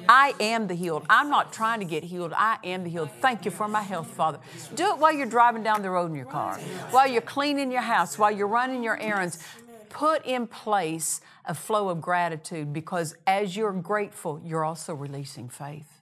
I 0.09 0.35
am 0.39 0.69
the 0.69 0.75
healed. 0.75 1.05
I'm 1.11 1.31
not 1.31 1.53
trying 1.53 1.81
to 1.81 1.87
get 1.87 2.05
healed. 2.05 2.33
I 2.37 2.59
am 2.63 2.85
the 2.85 2.91
healed. 2.91 3.11
Thank 3.21 3.45
you 3.45 3.51
for 3.51 3.67
my 3.67 3.83
health, 3.83 4.07
Father. 4.09 4.39
Do 4.75 4.93
it 4.93 4.99
while 4.99 5.13
you're 5.13 5.27
driving 5.27 5.63
down 5.65 5.83
the 5.83 5.91
road 5.91 6.11
in 6.11 6.17
your 6.17 6.27
car, 6.27 6.59
while 6.91 7.09
you're 7.09 7.23
cleaning 7.23 7.73
your 7.73 7.81
house, 7.81 8.19
while 8.19 8.31
you're 8.31 8.47
running 8.47 8.85
your 8.85 8.99
errands. 9.01 9.39
Put 9.91 10.25
in 10.25 10.47
place 10.47 11.21
a 11.45 11.55
flow 11.55 11.89
of 11.89 12.01
gratitude 12.01 12.73
because 12.73 13.15
as 13.27 13.57
you're 13.57 13.73
grateful, 13.73 14.41
you're 14.45 14.65
also 14.65 14.95
releasing 14.95 15.49
faith. 15.49 16.01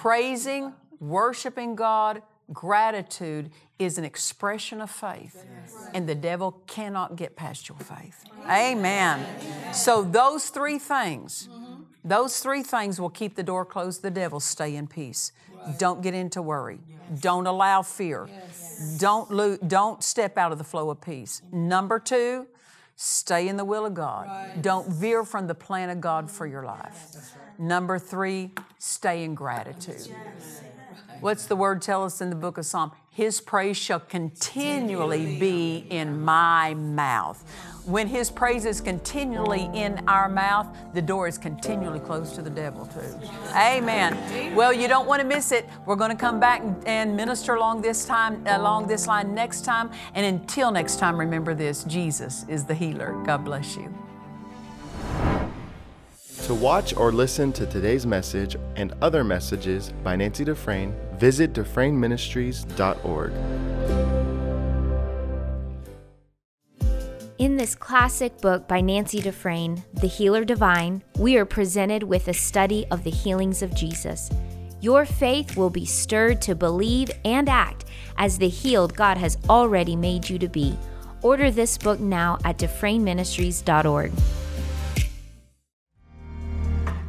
Praising, 0.00 0.72
worshiping 1.00 1.74
God, 1.74 2.22
gratitude 2.52 3.50
is 3.78 3.98
an 3.98 4.04
expression 4.04 4.80
of 4.80 4.90
faith, 4.90 5.44
and 5.92 6.08
the 6.08 6.14
devil 6.14 6.62
cannot 6.66 7.16
get 7.16 7.36
past 7.36 7.68
your 7.68 7.78
faith. 7.78 8.24
Amen. 8.48 9.24
So, 9.72 10.02
those 10.02 10.50
three 10.50 10.78
things 10.78 11.48
mm-hmm. 11.50 11.82
those 12.04 12.38
three 12.38 12.62
things 12.62 13.00
will 13.00 13.10
keep 13.10 13.34
the 13.34 13.42
door 13.42 13.64
closed. 13.64 14.02
The 14.02 14.10
devil 14.10 14.38
stay 14.40 14.76
in 14.76 14.86
peace. 14.86 15.32
Right. 15.52 15.78
Don't 15.78 16.02
get 16.02 16.14
into 16.14 16.42
worry. 16.42 16.80
Yes. 16.88 17.20
Don't 17.20 17.46
allow 17.46 17.82
fear. 17.82 18.28
Yes. 18.28 18.63
Don't 18.98 19.30
lo- 19.30 19.56
don't 19.66 20.02
step 20.02 20.38
out 20.38 20.52
of 20.52 20.58
the 20.58 20.64
flow 20.64 20.90
of 20.90 21.00
peace. 21.00 21.42
Number 21.52 21.98
two, 21.98 22.46
stay 22.96 23.48
in 23.48 23.56
the 23.56 23.64
will 23.64 23.86
of 23.86 23.94
God. 23.94 24.26
Right. 24.26 24.62
Don't 24.62 24.88
veer 24.88 25.24
from 25.24 25.46
the 25.46 25.54
plan 25.54 25.90
of 25.90 26.00
God 26.00 26.30
for 26.30 26.46
your 26.46 26.64
life. 26.64 27.14
Right. 27.14 27.60
Number 27.60 27.98
three, 27.98 28.52
stay 28.78 29.24
in 29.24 29.34
gratitude. 29.34 30.06
Yes. 30.08 30.62
What's 31.20 31.46
the 31.46 31.56
word 31.56 31.80
tell 31.80 32.04
us 32.04 32.20
in 32.20 32.30
the 32.30 32.36
book 32.36 32.58
of 32.58 32.66
Psalm? 32.66 32.92
His 33.10 33.40
praise 33.40 33.76
shall 33.76 34.00
continually 34.00 35.38
be 35.38 35.86
in 35.88 36.20
my 36.22 36.74
mouth. 36.74 37.42
When 37.86 38.06
His 38.06 38.30
praise 38.30 38.64
is 38.64 38.80
continually 38.80 39.68
in 39.74 40.02
our 40.08 40.26
mouth, 40.28 40.74
the 40.94 41.02
door 41.02 41.28
is 41.28 41.36
continually 41.36 42.00
closed 42.00 42.34
to 42.36 42.42
the 42.42 42.48
devil, 42.48 42.86
too. 42.86 43.28
Amen. 43.54 44.54
Well, 44.54 44.72
you 44.72 44.88
don't 44.88 45.06
want 45.06 45.20
to 45.20 45.28
miss 45.28 45.52
it. 45.52 45.68
We're 45.84 45.96
going 45.96 46.10
to 46.10 46.16
come 46.16 46.40
back 46.40 46.62
and 46.86 47.14
minister 47.14 47.56
along 47.56 47.82
this 47.82 48.06
time, 48.06 48.42
along 48.46 48.86
this 48.86 49.06
line 49.06 49.34
next 49.34 49.66
time. 49.66 49.90
And 50.14 50.24
until 50.24 50.70
next 50.70 50.98
time, 50.98 51.20
remember 51.20 51.54
this 51.54 51.84
Jesus 51.84 52.46
is 52.48 52.64
the 52.64 52.74
healer. 52.74 53.22
God 53.26 53.44
bless 53.44 53.76
you. 53.76 53.92
To 56.44 56.54
watch 56.54 56.96
or 56.96 57.12
listen 57.12 57.52
to 57.54 57.66
today's 57.66 58.06
message 58.06 58.56
and 58.76 58.94
other 59.02 59.24
messages 59.24 59.92
by 60.02 60.16
Nancy 60.16 60.44
Dufresne, 60.44 60.94
visit 61.18 61.52
DufresneMinistries.org. 61.52 64.03
In 67.38 67.56
this 67.56 67.74
classic 67.74 68.40
book 68.40 68.68
by 68.68 68.80
Nancy 68.80 69.20
Dufresne, 69.20 69.82
The 69.94 70.06
Healer 70.06 70.44
Divine, 70.44 71.02
we 71.18 71.36
are 71.36 71.44
presented 71.44 72.04
with 72.04 72.28
a 72.28 72.32
study 72.32 72.86
of 72.92 73.02
the 73.02 73.10
healings 73.10 73.60
of 73.60 73.74
Jesus. 73.74 74.30
Your 74.80 75.04
faith 75.04 75.56
will 75.56 75.68
be 75.68 75.84
stirred 75.84 76.40
to 76.42 76.54
believe 76.54 77.10
and 77.24 77.48
act 77.48 77.86
as 78.18 78.38
the 78.38 78.48
healed 78.48 78.94
God 78.94 79.16
has 79.16 79.36
already 79.48 79.96
made 79.96 80.30
you 80.30 80.38
to 80.38 80.48
be. 80.48 80.78
Order 81.22 81.50
this 81.50 81.76
book 81.76 81.98
now 81.98 82.38
at 82.44 82.56
DufresneMinistries.org. 82.58 84.12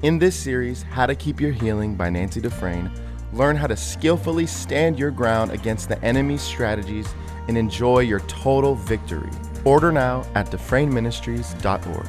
In 0.01 0.17
this 0.17 0.35
series, 0.35 0.81
How 0.81 1.05
to 1.05 1.13
Keep 1.13 1.39
Your 1.39 1.51
Healing 1.51 1.93
by 1.93 2.09
Nancy 2.09 2.41
Dufresne, 2.41 2.91
learn 3.31 3.55
how 3.55 3.67
to 3.67 3.77
skillfully 3.77 4.47
stand 4.47 4.97
your 4.97 5.11
ground 5.11 5.51
against 5.51 5.87
the 5.87 6.03
enemy's 6.03 6.41
strategies 6.41 7.13
and 7.47 7.55
enjoy 7.55 7.99
your 7.99 8.21
total 8.21 8.73
victory. 8.73 9.29
Order 9.65 9.91
now 9.91 10.23
at 10.35 10.51
DufresneMinistries.org. 10.51 12.05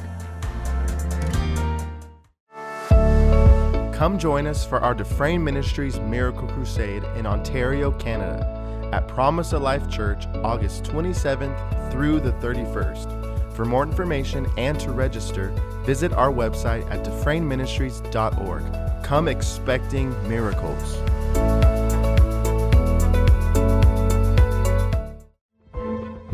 Come 3.93 4.19
join 4.19 4.45
us 4.45 4.63
for 4.63 4.79
our 4.79 4.93
Dufresne 4.93 5.43
Ministries 5.43 5.99
Miracle 5.99 6.47
Crusade 6.49 7.03
in 7.15 7.25
Ontario, 7.25 7.91
Canada 7.93 8.89
at 8.93 9.07
Promise 9.07 9.53
of 9.53 9.63
Life 9.63 9.89
Church 9.89 10.27
August 10.43 10.83
27th 10.83 11.91
through 11.91 12.19
the 12.19 12.33
31st. 12.33 13.55
For 13.55 13.65
more 13.65 13.81
information 13.81 14.45
and 14.55 14.79
to 14.81 14.91
register, 14.91 15.49
visit 15.83 16.13
our 16.13 16.31
website 16.31 16.87
at 16.91 17.03
DufresneMinistries.org. 17.03 19.03
Come 19.03 19.27
expecting 19.27 20.11
miracles. 20.29 20.99